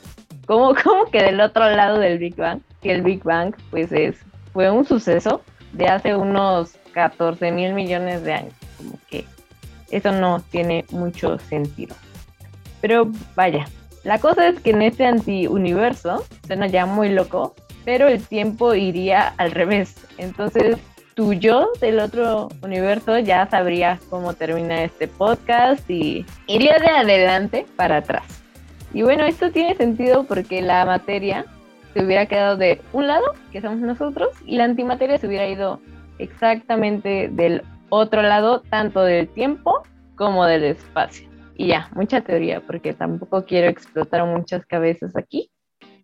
¿cómo, 0.45 0.73
cómo 0.83 1.05
que 1.05 1.23
del 1.23 1.41
otro 1.41 1.69
lado 1.69 1.99
del 1.99 2.17
Big 2.17 2.35
Bang? 2.35 2.61
Que 2.81 2.91
el 2.91 3.01
Big 3.01 3.23
Bang 3.23 3.55
pues 3.69 3.91
es, 3.91 4.17
fue 4.53 4.69
un 4.69 4.85
suceso 4.85 5.41
de 5.73 5.87
hace 5.87 6.15
unos 6.15 6.77
14 6.93 7.51
mil 7.51 7.73
millones 7.73 8.23
de 8.23 8.33
años. 8.33 8.53
Como 8.77 8.97
que 9.09 9.25
eso 9.91 10.11
no 10.11 10.41
tiene 10.51 10.85
mucho 10.91 11.37
sentido. 11.39 11.95
Pero 12.81 13.11
vaya, 13.35 13.65
la 14.03 14.19
cosa 14.19 14.47
es 14.47 14.59
que 14.59 14.69
en 14.69 14.81
este 14.81 15.05
anti-universo, 15.05 16.23
suena 16.45 16.67
ya 16.67 16.85
muy 16.85 17.09
loco, 17.09 17.55
pero 17.83 18.07
el 18.07 18.21
tiempo 18.25 18.73
iría 18.73 19.33
al 19.37 19.51
revés. 19.51 19.95
Entonces, 20.17 20.77
tu 21.15 21.31
yo 21.31 21.71
del 21.79 21.99
otro 21.99 22.49
universo 22.61 23.17
ya 23.19 23.47
sabría 23.49 23.99
cómo 24.09 24.33
termina 24.33 24.83
este 24.83 25.07
podcast 25.07 25.89
y 25.89 26.25
iría 26.45 26.77
de 26.77 26.89
adelante 26.89 27.65
para 27.77 27.97
atrás. 27.97 28.43
Y 28.93 29.01
bueno, 29.01 29.23
esto 29.23 29.49
tiene 29.51 29.75
sentido 29.75 30.25
porque 30.25 30.61
la 30.61 30.85
materia 30.85 31.45
se 31.93 32.03
hubiera 32.03 32.25
quedado 32.25 32.57
de 32.57 32.81
un 32.91 33.07
lado, 33.07 33.25
que 33.53 33.61
somos 33.61 33.79
nosotros, 33.79 34.29
y 34.45 34.57
la 34.57 34.65
antimateria 34.65 35.17
se 35.17 35.27
hubiera 35.27 35.47
ido 35.47 35.79
exactamente 36.19 37.29
del 37.31 37.63
otro 37.89 38.21
lado, 38.21 38.61
tanto 38.69 39.01
del 39.01 39.29
tiempo 39.29 39.83
como 40.15 40.45
del 40.45 40.65
espacio. 40.65 41.29
Y 41.55 41.67
ya, 41.67 41.89
mucha 41.95 42.19
teoría, 42.19 42.59
porque 42.59 42.93
tampoco 42.93 43.45
quiero 43.45 43.69
explotar 43.69 44.25
muchas 44.25 44.65
cabezas 44.65 45.15
aquí. 45.15 45.49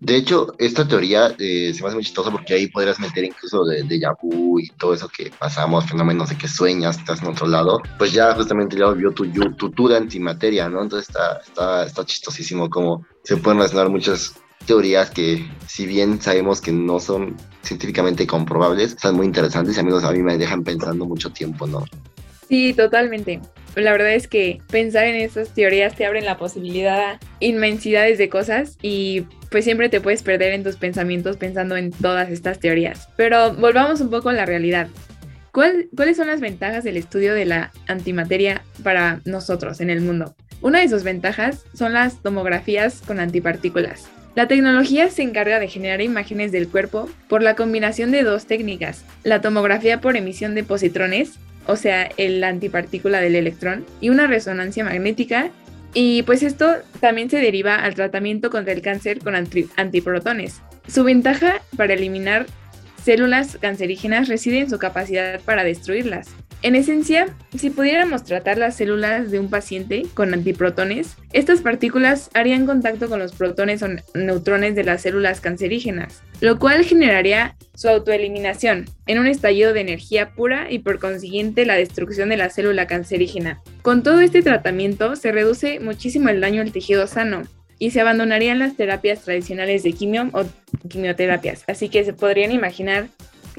De 0.01 0.15
hecho, 0.15 0.55
esta 0.57 0.87
teoría 0.87 1.35
eh, 1.37 1.71
se 1.75 1.81
me 1.81 1.87
hace 1.87 1.95
muy 1.95 2.03
chistosa 2.03 2.31
porque 2.31 2.55
ahí 2.55 2.65
podrías 2.67 2.99
meter 2.99 3.23
incluso 3.23 3.63
de, 3.65 3.83
de 3.83 4.01
vu 4.19 4.59
y 4.59 4.67
todo 4.69 4.95
eso 4.95 5.07
que 5.07 5.31
pasamos, 5.37 5.85
fenómenos 5.85 6.29
de 6.29 6.37
que 6.39 6.47
sueñas, 6.47 6.97
estás 6.97 7.21
en 7.21 7.27
otro 7.27 7.45
lado. 7.45 7.79
Pues 7.99 8.11
ya 8.11 8.33
justamente 8.33 8.75
ya 8.75 8.89
vio 8.89 9.11
tu, 9.11 9.31
tu, 9.31 9.69
tu 9.69 9.87
de 9.87 9.97
antimateria, 9.97 10.67
¿no? 10.69 10.81
Entonces 10.81 11.07
está, 11.07 11.39
está, 11.45 11.85
está 11.85 12.03
chistosísimo 12.03 12.67
como 12.67 13.05
se 13.23 13.37
pueden 13.37 13.59
relacionar 13.59 13.89
muchas 13.89 14.33
teorías 14.65 15.11
que, 15.11 15.47
si 15.67 15.85
bien 15.85 16.19
sabemos 16.19 16.61
que 16.61 16.71
no 16.71 16.99
son 16.99 17.37
científicamente 17.61 18.25
comprobables, 18.25 18.95
son 18.99 19.15
muy 19.17 19.27
interesantes 19.27 19.77
y 19.77 19.79
amigos 19.81 20.03
a 20.03 20.11
mí 20.11 20.23
me 20.23 20.35
dejan 20.35 20.63
pensando 20.63 21.05
mucho 21.05 21.29
tiempo, 21.29 21.67
¿no? 21.67 21.85
Sí, 22.49 22.73
totalmente. 22.73 23.39
La 23.75 23.91
verdad 23.93 24.13
es 24.13 24.27
que 24.27 24.61
pensar 24.69 25.05
en 25.05 25.15
esas 25.15 25.53
teorías 25.53 25.95
te 25.95 26.05
abren 26.05 26.25
la 26.25 26.37
posibilidad 26.37 26.99
a 26.99 27.19
inmensidades 27.39 28.17
de 28.17 28.27
cosas 28.27 28.77
y 28.81 29.25
pues 29.49 29.63
siempre 29.63 29.89
te 29.89 30.01
puedes 30.01 30.23
perder 30.23 30.53
en 30.53 30.63
tus 30.63 30.75
pensamientos 30.75 31.37
pensando 31.37 31.77
en 31.77 31.91
todas 31.91 32.29
estas 32.29 32.59
teorías. 32.59 33.07
Pero 33.15 33.53
volvamos 33.53 34.01
un 34.01 34.09
poco 34.09 34.29
a 34.29 34.33
la 34.33 34.45
realidad. 34.45 34.87
¿Cuáles 35.51 36.17
son 36.17 36.27
las 36.27 36.39
ventajas 36.39 36.83
del 36.83 36.97
estudio 36.97 37.33
de 37.33 37.45
la 37.45 37.71
antimateria 37.87 38.63
para 38.83 39.21
nosotros 39.25 39.81
en 39.81 39.89
el 39.89 40.01
mundo? 40.01 40.35
Una 40.61 40.79
de 40.79 40.87
sus 40.89 41.03
ventajas 41.03 41.65
son 41.73 41.93
las 41.93 42.21
tomografías 42.21 43.01
con 43.05 43.19
antipartículas. 43.19 44.09
La 44.35 44.47
tecnología 44.47 45.09
se 45.09 45.23
encarga 45.23 45.59
de 45.59 45.67
generar 45.67 46.01
imágenes 46.01 46.53
del 46.53 46.69
cuerpo 46.69 47.09
por 47.27 47.41
la 47.41 47.55
combinación 47.55 48.11
de 48.11 48.23
dos 48.23 48.45
técnicas, 48.45 49.03
la 49.23 49.41
tomografía 49.41 49.99
por 49.99 50.15
emisión 50.15 50.55
de 50.55 50.63
positrones 50.63 51.33
o 51.67 51.75
sea, 51.75 52.09
el 52.17 52.43
antipartícula 52.43 53.19
del 53.21 53.35
electrón, 53.35 53.85
y 53.99 54.09
una 54.09 54.27
resonancia 54.27 54.83
magnética. 54.83 55.49
Y 55.93 56.23
pues 56.23 56.41
esto 56.41 56.75
también 57.01 57.29
se 57.29 57.37
deriva 57.37 57.75
al 57.75 57.95
tratamiento 57.95 58.49
contra 58.49 58.73
el 58.73 58.81
cáncer 58.81 59.19
con 59.19 59.35
antiprotones. 59.35 60.61
Su 60.87 61.03
ventaja 61.03 61.61
para 61.75 61.93
eliminar 61.93 62.45
células 63.03 63.57
cancerígenas 63.59 64.27
reside 64.27 64.59
en 64.59 64.69
su 64.69 64.79
capacidad 64.79 65.41
para 65.41 65.63
destruirlas. 65.63 66.29
En 66.63 66.75
esencia, 66.75 67.25
si 67.57 67.71
pudiéramos 67.71 68.23
tratar 68.23 68.59
las 68.59 68.75
células 68.75 69.31
de 69.31 69.39
un 69.39 69.49
paciente 69.49 70.03
con 70.13 70.31
antiprotones, 70.31 71.17
estas 71.33 71.61
partículas 71.61 72.29
harían 72.35 72.67
contacto 72.67 73.09
con 73.09 73.17
los 73.17 73.31
protones 73.31 73.81
o 73.81 73.87
neutrones 74.13 74.75
de 74.75 74.83
las 74.83 75.01
células 75.01 75.41
cancerígenas, 75.41 76.21
lo 76.39 76.59
cual 76.59 76.85
generaría 76.85 77.55
su 77.73 77.89
autoeliminación 77.89 78.85
en 79.07 79.17
un 79.17 79.25
estallido 79.25 79.73
de 79.73 79.81
energía 79.81 80.35
pura 80.35 80.69
y 80.69 80.79
por 80.79 80.99
consiguiente 80.99 81.65
la 81.65 81.73
destrucción 81.73 82.29
de 82.29 82.37
la 82.37 82.51
célula 82.51 82.85
cancerígena. 82.85 83.59
Con 83.81 84.03
todo 84.03 84.19
este 84.19 84.43
tratamiento 84.43 85.15
se 85.15 85.31
reduce 85.31 85.79
muchísimo 85.79 86.29
el 86.29 86.41
daño 86.41 86.61
al 86.61 86.71
tejido 86.71 87.07
sano, 87.07 87.41
y 87.81 87.89
se 87.89 87.99
abandonarían 87.99 88.59
las 88.59 88.77
terapias 88.77 89.21
tradicionales 89.23 89.81
de 89.81 89.93
quimio 89.93 90.29
o 90.33 90.43
quimioterapias. 90.87 91.63
Así 91.67 91.89
que 91.89 92.03
se 92.03 92.13
podrían 92.13 92.51
imaginar 92.51 93.07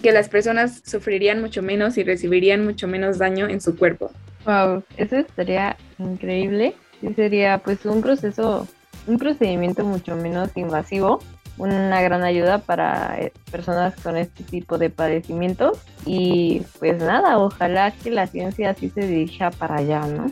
que 0.03 0.13
las 0.13 0.29
personas 0.29 0.83
sufrirían 0.85 1.41
mucho 1.41 1.63
menos 1.63 1.97
y 1.97 2.05
recibirían 2.05 2.65
mucho 2.65 2.89
menos 2.89 3.19
daño 3.19 3.49
en 3.49 3.61
su 3.61 3.77
cuerpo. 3.77 4.11
Wow, 4.45 4.83
eso 4.97 5.17
estaría 5.17 5.77
increíble. 5.99 6.75
Sí 7.01 7.15
sería 7.15 7.59
pues 7.59 7.85
un 7.87 8.03
proceso, 8.03 8.67
un 9.07 9.19
procedimiento 9.19 9.85
mucho 9.85 10.15
menos 10.17 10.51
invasivo, 10.57 11.21
una 11.59 12.01
gran 12.03 12.23
ayuda 12.23 12.59
para 12.59 13.19
eh, 13.21 13.33
personas 13.51 13.95
con 13.97 14.17
este 14.17 14.43
tipo 14.45 14.79
de 14.79 14.91
padecimientos 14.91 15.79
y 16.05 16.63
pues 16.79 16.99
nada, 17.03 17.39
ojalá 17.39 17.93
que 17.93 18.11
la 18.11 18.27
ciencia 18.27 18.71
así 18.71 18.91
se 18.91 19.07
dirija 19.07 19.51
para 19.51 19.77
allá, 19.77 20.01
¿no? 20.07 20.31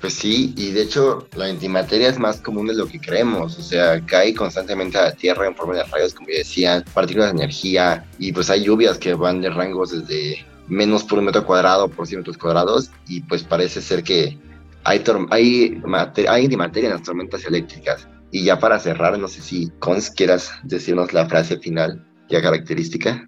Pues 0.00 0.14
sí, 0.14 0.54
y 0.56 0.70
de 0.70 0.82
hecho 0.82 1.26
la 1.36 1.46
antimateria 1.46 2.08
es 2.08 2.18
más 2.18 2.40
común 2.40 2.66
de 2.66 2.74
lo 2.74 2.86
que 2.86 3.00
creemos, 3.00 3.58
o 3.58 3.62
sea, 3.62 4.04
cae 4.06 4.32
constantemente 4.34 4.96
a 4.96 5.06
la 5.06 5.12
Tierra 5.12 5.46
en 5.46 5.56
forma 5.56 5.74
de 5.74 5.84
rayos, 5.84 6.14
como 6.14 6.28
ya 6.28 6.38
decían, 6.38 6.84
partículas 6.94 7.32
de 7.32 7.42
energía, 7.42 8.06
y 8.18 8.32
pues 8.32 8.48
hay 8.50 8.62
lluvias 8.62 8.98
que 8.98 9.14
van 9.14 9.40
de 9.40 9.50
rangos 9.50 9.90
desde 9.90 10.46
menos 10.68 11.02
por 11.02 11.18
un 11.18 11.24
metro 11.24 11.44
cuadrado 11.44 11.88
por 11.88 12.06
100 12.06 12.20
metros 12.20 12.38
cuadrados, 12.38 12.90
y 13.08 13.22
pues 13.22 13.42
parece 13.42 13.80
ser 13.80 14.02
que 14.04 14.38
hay, 14.84 15.02
hay, 15.30 15.82
hay 16.28 16.44
antimateria 16.44 16.90
en 16.90 16.94
las 16.94 17.02
tormentas 17.02 17.44
eléctricas. 17.44 18.08
Y 18.30 18.44
ya 18.44 18.58
para 18.58 18.78
cerrar, 18.78 19.18
no 19.18 19.26
sé 19.26 19.40
si 19.40 19.70
Cons 19.78 20.10
quieras 20.10 20.52
decirnos 20.62 21.12
la 21.12 21.26
frase 21.28 21.58
final 21.58 22.06
ya 22.28 22.42
característica. 22.42 23.26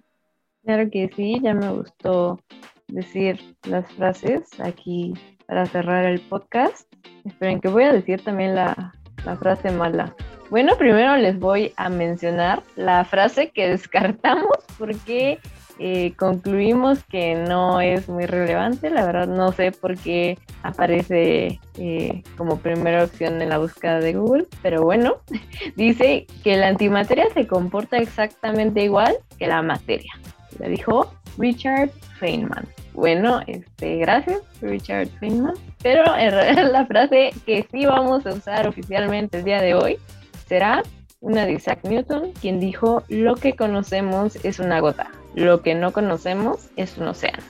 Claro 0.63 0.89
que 0.91 1.09
sí, 1.15 1.39
ya 1.43 1.53
me 1.53 1.71
gustó 1.71 2.39
decir 2.87 3.39
las 3.63 3.91
frases 3.93 4.47
aquí 4.59 5.13
para 5.51 5.65
cerrar 5.65 6.05
el 6.05 6.21
podcast. 6.21 6.87
Esperen 7.25 7.59
que 7.59 7.67
voy 7.67 7.83
a 7.83 7.91
decir 7.91 8.23
también 8.23 8.55
la, 8.55 8.93
la 9.25 9.35
frase 9.35 9.69
mala. 9.69 10.15
Bueno, 10.49 10.77
primero 10.77 11.17
les 11.17 11.37
voy 11.37 11.73
a 11.75 11.89
mencionar 11.89 12.63
la 12.77 13.03
frase 13.03 13.49
que 13.49 13.67
descartamos 13.67 14.59
porque 14.79 15.39
eh, 15.77 16.13
concluimos 16.15 17.03
que 17.03 17.35
no 17.35 17.81
es 17.81 18.07
muy 18.07 18.27
relevante. 18.27 18.89
La 18.89 19.05
verdad 19.05 19.27
no 19.27 19.51
sé 19.51 19.73
por 19.73 19.97
qué 19.97 20.39
aparece 20.63 21.59
eh, 21.77 22.23
como 22.37 22.59
primera 22.59 23.03
opción 23.03 23.41
en 23.41 23.49
la 23.49 23.57
búsqueda 23.57 23.99
de 23.99 24.13
Google, 24.13 24.47
pero 24.61 24.83
bueno, 24.83 25.17
dice 25.75 26.27
que 26.45 26.55
la 26.55 26.69
antimateria 26.69 27.25
se 27.33 27.45
comporta 27.45 27.97
exactamente 27.97 28.85
igual 28.85 29.17
que 29.37 29.47
la 29.47 29.61
materia. 29.61 30.13
Lo 30.59 30.69
dijo 30.69 31.13
Richard 31.37 31.89
Feynman. 32.19 32.65
Bueno, 33.01 33.41
este, 33.47 33.97
gracias 33.97 34.41
Richard 34.61 35.07
Feynman. 35.19 35.55
Pero 35.81 36.03
en 36.15 36.29
realidad 36.29 36.71
la 36.71 36.85
frase 36.85 37.31
que 37.47 37.65
sí 37.71 37.87
vamos 37.87 38.27
a 38.27 38.29
usar 38.29 38.67
oficialmente 38.67 39.39
el 39.39 39.43
día 39.43 39.59
de 39.59 39.73
hoy 39.73 39.97
será 40.47 40.83
una 41.19 41.47
de 41.47 41.53
Isaac 41.53 41.79
Newton, 41.81 42.31
quien 42.39 42.59
dijo, 42.59 43.03
lo 43.09 43.37
que 43.37 43.55
conocemos 43.55 44.37
es 44.45 44.59
una 44.59 44.79
gota, 44.81 45.09
lo 45.33 45.63
que 45.63 45.73
no 45.73 45.93
conocemos 45.93 46.69
es 46.75 46.95
un 46.99 47.07
océano. 47.07 47.41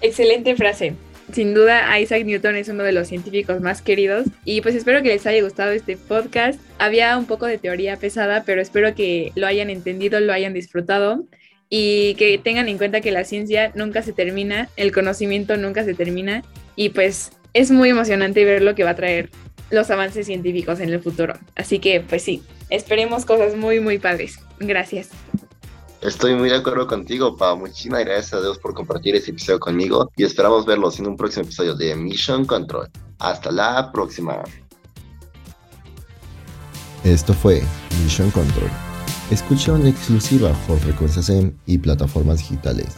Excelente 0.00 0.56
frase. 0.56 0.94
Sin 1.30 1.54
duda, 1.54 1.96
Isaac 2.00 2.24
Newton 2.24 2.56
es 2.56 2.68
uno 2.68 2.82
de 2.82 2.90
los 2.90 3.06
científicos 3.06 3.60
más 3.60 3.80
queridos 3.80 4.26
y 4.44 4.60
pues 4.60 4.74
espero 4.74 5.02
que 5.02 5.10
les 5.10 5.24
haya 5.24 5.40
gustado 5.40 5.70
este 5.70 5.96
podcast. 5.96 6.58
Había 6.80 7.16
un 7.16 7.26
poco 7.26 7.46
de 7.46 7.58
teoría 7.58 7.96
pesada, 7.96 8.42
pero 8.44 8.60
espero 8.60 8.92
que 8.96 9.30
lo 9.36 9.46
hayan 9.46 9.70
entendido, 9.70 10.18
lo 10.18 10.32
hayan 10.32 10.52
disfrutado 10.52 11.22
y 11.76 12.14
que 12.14 12.38
tengan 12.38 12.68
en 12.68 12.78
cuenta 12.78 13.00
que 13.00 13.10
la 13.10 13.24
ciencia 13.24 13.72
nunca 13.74 14.00
se 14.00 14.12
termina, 14.12 14.68
el 14.76 14.92
conocimiento 14.92 15.56
nunca 15.56 15.82
se 15.82 15.92
termina 15.92 16.44
y 16.76 16.90
pues 16.90 17.32
es 17.52 17.72
muy 17.72 17.88
emocionante 17.88 18.44
ver 18.44 18.62
lo 18.62 18.76
que 18.76 18.84
va 18.84 18.90
a 18.90 18.94
traer 18.94 19.28
los 19.70 19.90
avances 19.90 20.26
científicos 20.26 20.78
en 20.78 20.90
el 20.90 21.02
futuro. 21.02 21.34
Así 21.56 21.80
que 21.80 22.00
pues 22.00 22.22
sí, 22.22 22.44
esperemos 22.70 23.24
cosas 23.24 23.56
muy, 23.56 23.80
muy 23.80 23.98
padres. 23.98 24.38
Gracias. 24.60 25.08
Estoy 26.00 26.36
muy 26.36 26.48
de 26.48 26.54
acuerdo 26.54 26.86
contigo, 26.86 27.36
Pa. 27.36 27.56
Muchísimas 27.56 28.04
gracias 28.04 28.34
a 28.34 28.40
Dios 28.40 28.56
por 28.60 28.72
compartir 28.72 29.16
este 29.16 29.32
episodio 29.32 29.58
conmigo 29.58 30.12
y 30.16 30.22
esperamos 30.22 30.66
verlos 30.66 31.00
en 31.00 31.08
un 31.08 31.16
próximo 31.16 31.42
episodio 31.42 31.74
de 31.74 31.96
Mission 31.96 32.44
Control. 32.44 32.88
Hasta 33.18 33.50
la 33.50 33.90
próxima. 33.90 34.44
Esto 37.02 37.34
fue 37.34 37.64
Mission 38.04 38.30
Control. 38.30 38.70
Escucha 39.30 39.72
una 39.72 39.88
exclusiva 39.88 40.52
por 40.66 40.78
Frecuencias 40.78 41.30
M 41.30 41.52
y 41.66 41.78
plataformas 41.78 42.38
digitales. 42.38 42.88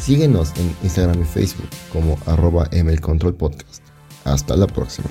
Síguenos 0.00 0.52
en 0.56 0.74
Instagram 0.82 1.22
y 1.22 1.24
Facebook 1.24 1.68
como 1.92 2.18
arroba 2.26 2.68
Control 3.00 3.34
Podcast. 3.34 3.82
Hasta 4.24 4.56
la 4.56 4.66
próxima. 4.66 5.08